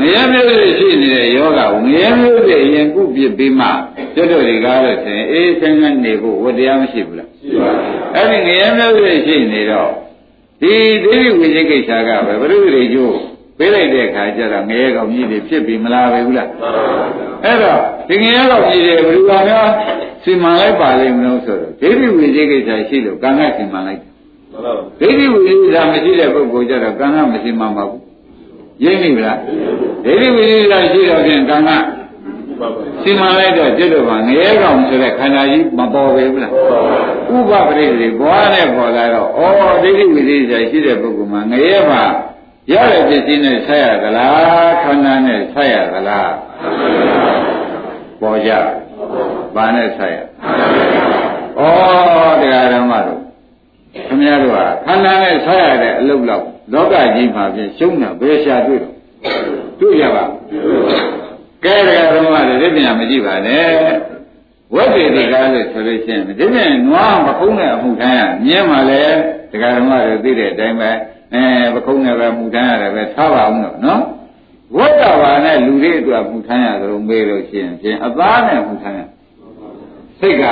[0.00, 3.66] ငရဲမျိုးတွေရှိနေတဲ့ယောဂကိုငရဲမျိုးတွေအရင်ကုပြစ်ပြီးမှ
[4.14, 9.90] ကျွတ်တို့တွေကားလို့ရှင်အေးဆန်းဆန်းနေဖို့ဝတရားမရှိဘူးလားရှိပါဘူးအဲ့ဒီငရဲမျိုးတွေရှိနေတော့
[10.60, 10.74] ဒီ
[11.04, 13.16] ဒိဋ္ဌိဝိသိကိစ္စကပဲဘုရုတွေကျိုး
[13.58, 16.48] ပေးလိုက်တဲ့အခါကျတော့ငရဲကောင်ကြီးတွေဖြစ်ပြီးမလားပဲဘူးလား
[17.44, 19.68] အဲ့တော့ဒီငရဲကောင်ကြီးတွေဘယ်လိုပါများ
[20.24, 24.00] စီမံလိုက်ပါလိမ့်မလို့ဆိုတော့ဒိဋ္ဌိဝိသိကိစ္စရှိလို့ကံကစီမံလိုက်
[25.00, 28.07] ဒိဋ္ဌိဝိသိကိစ္စမရှိတဲ့ပုဂ္ဂိုလ်ကျတော့ကံကမစီမံပါဘူး
[28.84, 29.38] ရင်းပြီလား
[30.04, 31.70] ဒိဋ္ဌိဝိသိကိစ္စရှိတော့ဖြင့်ကံက
[33.02, 36.52] စီမံလိုက်တော့จิตတော်ကငရဲကောင်ဆိုတဲ့ခန္ဓာကြီးမပေါ်ပဲဘူးလား
[37.34, 39.40] ဥပပရိသေဘွားနဲ့ပေါ်လာတော့ဩ
[39.82, 42.02] ဒိဋ္ဌိဝိသိကိစ္စရှိတဲ့ပုဂ္ဂိုလ်မှာငရဲမှာ
[42.72, 46.32] ရတဲ့ပစ္စည်းနဲ့ဆက်ရသလားခန္ဓာနဲ့ဆက်ရသလား
[48.20, 48.50] ပေါ်ကြ
[49.54, 51.62] ဘာနဲ့ဆက်ရဩ
[52.40, 53.20] တရားဓမ္မတို့
[54.06, 58.94] ခင်ဗျားတို့ဟာခန္ဓာနဲ့ဆက်ရတဲ့အလုပ်လောက် လောကကြီးမှာပြင်ရှုံးတာဘယ်ရှာတွေ့တော့
[59.80, 60.24] တွေ့ရပါ
[61.64, 63.68] ကဲတရားဓမ္မတွေဒီပြန်မကြည့်ပါနဲ့
[64.74, 69.16] ဝက်တွေဒီကားလို့ဆိုလို့ရှိရင်ဒီပြန်နွားမကုန်းတဲ့အမှုတိုင်းကမြင်မှလည်း
[69.50, 70.90] တရားဓမ္မတွေသိတဲ့အတိုင်းပဲ
[71.34, 71.44] အဲ
[71.74, 74.02] ပခုံးနဲ့ပဲမူထမ်းရတယ်ပဲထားပါအောင်တော့နော်
[74.76, 79.00] ဝတ်တော်ပါနဲ့လူတွေအတွက်မူထမ်းရသလိုမေးလို့ရှိရင်ဖြင့်အသားနဲ့မူထမ်းရ
[80.20, 80.44] စိတ်က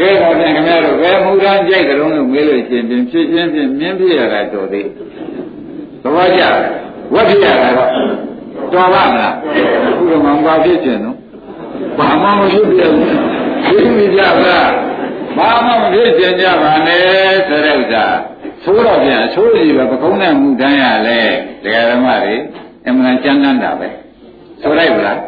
[0.00, 4.88] ကဲတော့ပြန်ခင်ဗျားတို့ဘယ်မူထမ်းကြိုက်ကြလို့မေးလို့ရှိရင်ဖြင့်ဖြစ်ချင်းဖြင့်မြင်းပြရတာတော်သေး
[6.02, 6.42] သဘောကျ
[7.14, 7.90] ဝတ်ပြရတာတော့
[8.72, 9.34] တော်ပါမလား
[9.96, 11.16] ခုကမှမပါဖြစ်ခြင်းနော်
[11.98, 13.06] ဘာမှမဖြစ်ပြဘူး
[13.78, 14.58] သိမိကြပါ
[15.38, 17.04] ဘာမှမဖြစ်ခြင်းကြပါနဲ့
[17.48, 18.06] ဆိုတဲ့ဥစ္စာ
[18.64, 21.20] သိုးတော့ပြန်အချိုးကြီးပဲပကုံးနဲ့မူတန်းရလဲ
[21.62, 22.34] တရားဓမ္မတွေ
[22.88, 23.88] အမှန်ကျမ်းတမ်းတာပဲ
[24.60, 25.18] ဆိုလိုက်ဗလား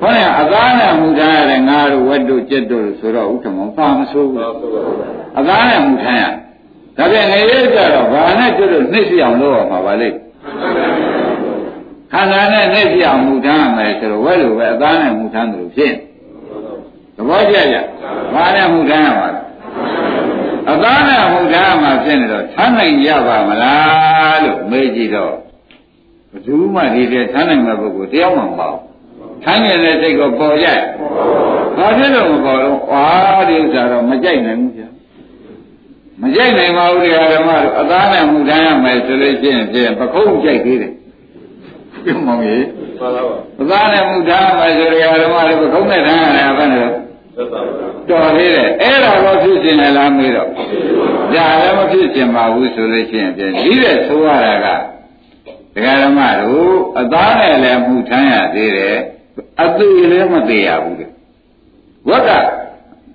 [0.00, 4.52] ဟောရင်အသားနဲ့မူတန်းရတယ်ငါတို့ဝက်တို့ကြက်တို့ဆိုတော့ဥက္ကမောပါမဆိုးဘူး
[5.38, 6.24] အသားနဲ့မူတန်းရ
[6.96, 10.08] ဒါပြန်ငရေကြတော့ဘာနဲ့ကြွတို့နှိမ့်ပြအောင်လုပ်ရမှာပါလေ
[12.12, 15.92] ခန္ဓာနဲ့နှိမ့်ပြအောင်မူတန်းရမယ်ဆိုတော့ဝက်လိုပဲအသားနဲ့မူတန်းတယ်လို့ဖြစ်
[17.16, 17.76] သဘောကျကြ
[18.34, 19.40] ဘာနဲ့မူတန်းရမှာလဲ
[20.70, 25.34] အသားနဲ့ဟုတ်တာမှဖြစ်နေတော့ထမ်းနိုင်ကြပါမလားလို့မေးကြည့်တော့
[26.30, 28.76] ဘယ်သူမှဒီတဲ့ထမ်းနိုင်မဲ့ပုဂ္ဂိုလ်တယောက်မှမပေါ့
[29.44, 30.68] ထမ်းနေတဲ့စိတ်ကိုပေါ်ကြ
[31.78, 33.06] ဘာဖြစ်လို့မပေါ်တော့အာ
[33.48, 34.88] ဒီဥစ္စာတော့မကြိုက်နိုင်ဘူးဗျာ
[36.22, 40.92] မကြိုက်နိုင်ပါဘူးတရားဓမ္မတို့အသားနဲ့မှုထမ်းရမယ်ဆိုလို့ရှိရင်ဖြင့်ပခုံးကြိုက်သေးတယ်
[42.04, 42.66] ပြုံးမောင်ကြီး
[42.98, 46.88] မှန်ပါပါအသားနဲ့မှုထမ်းရမယ်ဆိုတရားဓမ္မတို့ပခုံးနဲ့ထမ်းရတယ်ဘယ်နဲ့လဲ
[48.08, 50.48] တော်သေးတယ်အဲ့ဒါတော့ဖြစ်ခြင်းလည်းလားမေးတော့
[51.34, 54.66] ဒါလည်းမဖြစ်ခြင်းပါဘူးဆိုလို့ရှိရင်ပြန်ဒီတဲ့ဆိုရတာက
[55.74, 58.98] ဒကာဓမ္မတို့အသားနဲ့လည်းမှုထမ်းရသေးတယ်
[59.62, 61.10] အသေးလည်းမသေးရဘူးတဲ့
[62.08, 62.30] ဝက်က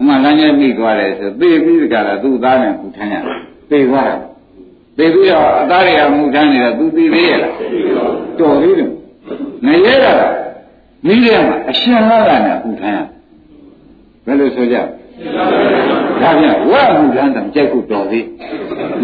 [0.07, 3.15] မှလမ်းကျမိသွားတယ်ဆိုသေပြီးတကလားသူ့သားနဲ့မှုထမ်းရ
[3.71, 4.19] သေသွားတယ်
[4.97, 7.53] သေပြီးတော့အသားတွေကမှုထမ်းနေတော့သူသေသေးရလား
[8.39, 8.89] တော်သေးတယ်
[9.65, 10.13] နေရတာ
[11.07, 12.99] မိရမှာအရှင်လာကနဲ့မှုထမ်းရ
[14.25, 18.25] ဘယ်လိုဆိုကြဒါပြန်ဝတ်မှုထမ်းတယ်ကြိုက်ဖို့တော်သေး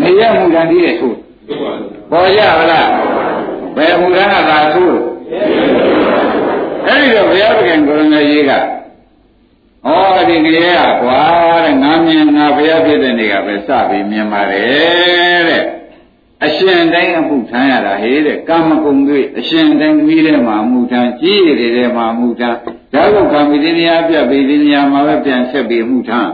[0.02, 1.14] နေရမှုထမ်းသေးတယ်ဆို
[2.12, 2.88] ပေါ်ကြပါလား
[3.76, 4.92] ဘယ်မှုထမ်းကသာဆို
[6.88, 8.52] အဲ့ဒီတော့ဘုရားသခင်ကိုရမကြီးက
[9.86, 9.90] ဩ
[10.30, 11.20] ဒီကလေးကကွာ
[11.66, 15.64] တဲ့ငါမြင်ငါဘုရားဖြစ်တဲ့နေကပဲစပြီးမြင်ပါတယ်တဲ့
[16.46, 22.58] အရှင်တိုင်းအမှုထမ်းရတာဟေးတဲ့ကာမဂုဏ်တွေအရှင်တိုင်းမိတဲ့မှာအမှုထမ်းကြီးရတဲ့မှာအမှုထမ်း
[22.94, 26.32] ဒါကုကာမိတိညာပြပိတိညာမှာပဲပြန်ဆက်ပြီးအမှုထမ်း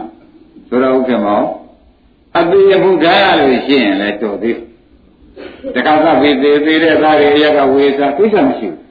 [0.68, 1.42] ဆိုတော့ဥက္ကမော
[2.38, 4.58] အပိအမှုထမ်းရလို့ရှိရင်လည်းတော်သေး
[5.74, 8.86] တခါကပိသေးသေးတဲ့သားတွေအရကဝေစာသိချမရှိဘူး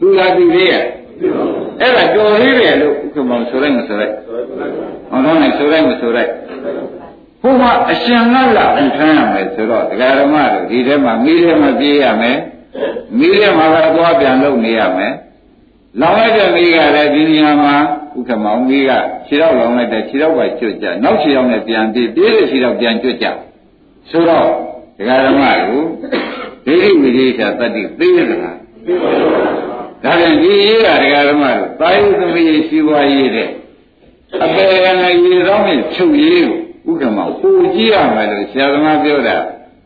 [0.00, 0.74] သူလာသူလေးရ
[1.80, 4.12] အဲ့ဒါတော်သေးတယ်လို့ဥက္ကမောဆိုလိုက်မဆိုလိုက်
[5.10, 6.30] ဟောတော့လည်းဆိုလိုက်မဆိုလိုက်
[7.42, 12.38] ဘုရားအရှင်ကလာအထမ်းရမယ်ဆိုတော့တရားဓမ္မတို့ဒီထဲမှာမိထဲမှာပြေးရမယ်
[13.18, 15.12] မိထဲမှာပဲသွားပြန်လုပ်နေရမယ်
[16.00, 17.74] လောင်လိုက်တဲ့မိကလည်းဒီနေရာမှာ
[18.16, 18.90] ဥက္ကမောင်မိက
[19.26, 23.26] ခြေတော့လောင်လိုက်တဲ့ခြေတော့ပဲကျွတ်ကြနောက်ခြေတော့နဲ့ပြန်ပြေးပြေးတဲ့ခြေတော့ပြန်ကျွတ်ကြ
[24.10, 24.46] ဆိုတော့
[24.98, 25.84] တရားဓမ္မတို့
[26.66, 28.56] ဒိဋ္ဌိဝိသေသတတ္တိသိရလား
[30.02, 33.48] ဒါပြန်ဒီရေးတာတရားဓမ္မတို့တာယုသမီးရှိပွားရေးတဲ့
[34.44, 36.46] အပေကလည်းရေသောနဲ့ချုပ်ရေး
[36.84, 39.36] ကိုဥက္ကမောင်ပူကြည့်ရမယ်လို့ဆရာသမားပြောတာ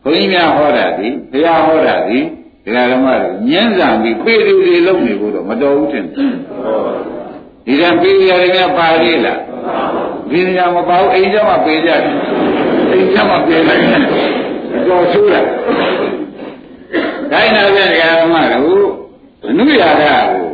[0.05, 2.19] ဘုန်းကြီးများဟောတာဒီဘုရားဟောတာဒီ
[2.65, 6.33] တရားဓမ္မတို့ညှင်းဆန်ပြီးပေတူတွေလုပ်နေဖို့တော့မတော်ဘူးထင်တယ်
[7.67, 9.39] ဒီကပေရရများပါလေလား
[10.31, 12.01] ဒီနေရာမပါဘူးအိမ်ကျမှပေကြတယ်
[12.91, 14.03] အိမ်ကျမှပေလိုက်တယ်
[14.89, 15.41] တော်ဆိုးတာ
[17.33, 19.02] တိုင်းနာပြန်တရားဓမ္မတို့
[19.49, 20.51] အနုရာဂကို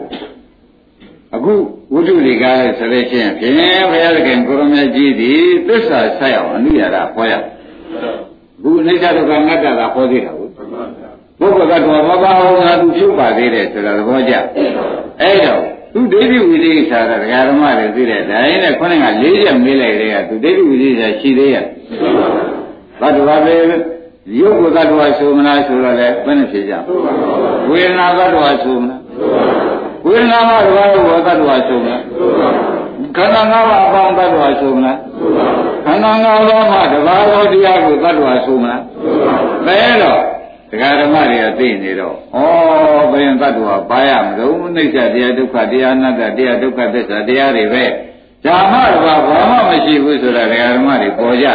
[1.35, 1.55] အခု
[1.93, 3.55] ဝိတုလိကားဆိုလို့ရှိရင်ဖြင့်
[3.91, 5.33] ဘုရားသခင်ကိုရမကြီးဒီ
[5.69, 7.33] သစ္စာဆက်အောင်အနုရာဂဟောရ
[8.63, 10.53] ဘူးအိဋ္ဌဒုက္ခငတ်တာကဟောသေးတာဟုတ်
[11.39, 14.35] ပုဂ္ဂိုလ်ကတော့မပါအောင်ငါသူဖြုတ်ပါသေးတယ်ဆိုတာသဘောကျ
[15.21, 15.63] အဲ့တော့
[15.95, 21.65] သူဒိဋ္ဌိဝိသေစာရဒကာဓမ္မတွေသိတဲ့ဒါရင်းနဲ့ခေါင်းက၄ချက်မေးလိုက်တဲ့ကသူဒိဋ္ဌိဝိသေစာရှိသေးရဲ့
[23.01, 23.55] ဘတ်တော်ပဲ
[24.37, 26.75] ရုပ်ကိုသတ္တဝါဆိုမလားဆိုတော့လည်းဘယ်နဲ့ဖြေကြ
[27.71, 29.01] ဝေဒနာသတ္တဝါဆိုမလား
[30.07, 32.03] ဝေဒနာမှာတဘာဝသတ္တဝါဆိုမလား
[33.17, 34.99] ခန္ဓာ၅ပါးအပေါင်းသတ္တဝါဆိုမလား
[35.87, 38.83] ခန္ဓာ၅ပါးမှာတဘာဝတရားကိုသတ္တဝါဆိုမလား
[39.67, 40.21] ဘယ်တော့
[40.71, 42.39] တရားဓမ္မတွေကသိနေတော့ဩ
[43.11, 47.85] ဘယ်ရင်သတ္တဝါဘာရမလို့နှိစ္စတရားဒုက္ခတရားအနတ္တတရားဒုက္ခသစ္စာတရားတွေပဲ
[48.45, 51.49] ဓမ္မတဘာဘာမှမရှိဘူးဆိုတာတရားဓမ္မတွေပေါ်ကြ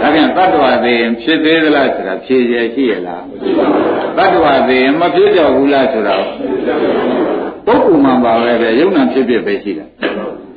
[0.00, 3.22] ဒါပြန်တ attva သေးရင်ဖြစ်သေးသလားဆိုတာဖြေရရှိရလား
[4.16, 6.16] တ attva သေးရင်မဖြစ်တော့ဘူးလားဆိုတာ
[7.66, 9.86] ပုဂ္ဂိုလ်မှပါပဲပဲယုံနာဖြစ်ဖြစ်ပဲရှိတာ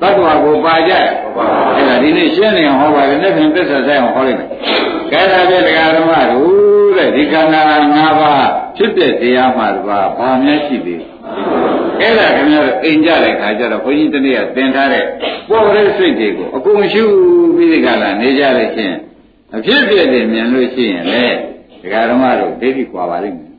[0.01, 4.49] တ attva ကိုပါကြအဲ့ဒါဒီနေ့ရှင်းနေအောင်ဟောပါတယ်လက်ဖြင့်သစ္စာဆိုင်အောင်ဟောလိုက်မယ်
[5.11, 7.61] ကဲဒါဖြင့်တရားဓမ္မတို့တဲ့ဒီခန္ဓာ
[7.95, 11.07] ၅ပါးဖြစ်တဲ့တရားမှတပါးဘာများရှိသေးလဲ
[12.01, 15.03] အဲ့ဒါခင်ဗျားတို့အိမ်ကြတဲ့ခါကျတော့ဘုန်းကြီးတနေ့ကသင်ထားတဲ့
[15.49, 17.03] ပေါ်ရဲစိတ်တွေကိုအကုန်ရှု
[17.55, 18.95] ပြီးဒီကလာနေကြလို့ချင်း
[19.55, 21.25] အဖြစ်ဖြစ်တယ်မြင်လို့ရှိရင်လေ
[21.81, 23.51] ဒကာဓမ္မတို့ဒိဋ္ဌိကွာပါလိမ့်မယ်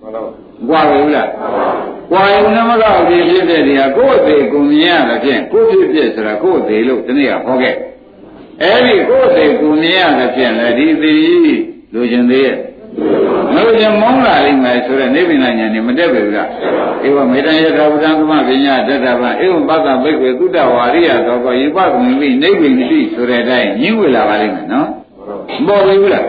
[0.68, 1.28] ကွာပြီလား
[2.11, 7.74] ကွာရင်နမကောက်ဖြစ်ဖြစ်တဲ့တရားကိုယ်သေးကိုမြင်ရတဲ့ဖြင့်ကိုယ်ဖြစ်ဖြစ်ဆိုတာကိုယ်သေးလို့ဒီနေ့ကဟောခဲ့
[8.62, 11.59] အဲ့ဒီကိုယ်သေးကိုမြင်ရတဲ့ဖြင့်လေဒီသေး
[11.92, 12.59] လူကျင်သေးရဲ့
[13.55, 16.49] မလို့ကျမောင်းလာလိမ့်မယ်ဆိုတော့နိဗ္ဗာန်ဉာဏ်နဲ့မတက်ပြီလား
[17.07, 24.88] ဧဝမေတ္တယထာဝတံသမပညာတတ္တဗံဧဝပတ္တဘိက္ခေသုတ္တဝါရိယသောကောယိပကုံမိနိဗ္ဗာန်တိဆိုတဲ့အတိုင်းညှင်းဝေလာပါလိမ့်မယ်နော်
[25.66, 26.24] မပေါ်ဘူးလား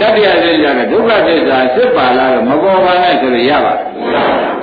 [0.00, 3.74] တတ္တရာသစ္စာကဒုက္ခသစ္စာစစ်ပါလားတော့မပေါ်ပါနဲ့ဆိုလို့ရပါ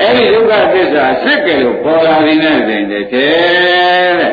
[0.02, 4.32] အဲ့ဒီဒုက္ခသစ္စာစစ်ကြလို့ပေါ်လာနေတဲ့စဉ်တည်းတဲ့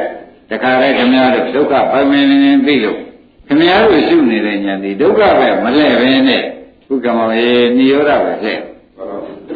[0.51, 2.99] တခါလဲခင်ဗျားတို့ဒုက္ခပိုင်မင်းနေသိလို့
[3.47, 6.43] ခင်ဗျားတို့ရှုနေတဲ့ညာဒီဒုက္ခပဲမလဲပဲနဲ့
[6.87, 8.59] ခုကမောရေနိရောဓပဲလှဲ့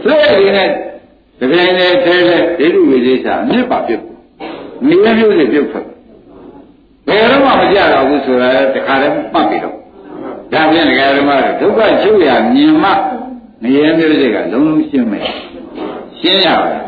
[0.05, 0.69] လှဲ့ဒီနဲ့
[1.41, 4.05] တကယ်နဲ့ထဲလဲဒိဋ္ဌိဝိသေစာအမြစ်ပါပြုတ်
[4.89, 5.87] နေရမျိုးတွေပြုတ်ထွက်
[7.07, 9.77] ဘယ်တော့မှမကြတော့ဘူးဆိုတာတခါတည်းမှတ်ပြီးတော့
[10.53, 11.31] ဒါဖြင့်ဒကာဓမ္မ
[11.61, 12.91] တို့ဒုက္ခချုပ်ရမြင်မှ
[13.63, 15.27] ငရဲမျိုးစိတ်ကလုံးလုံးရှင်းမယ်
[16.21, 16.83] ရှင်းရပါလား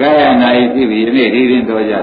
[0.00, 1.94] ကာယနာယသိပြီဒီနေ့ဒီရင်တော်ကြ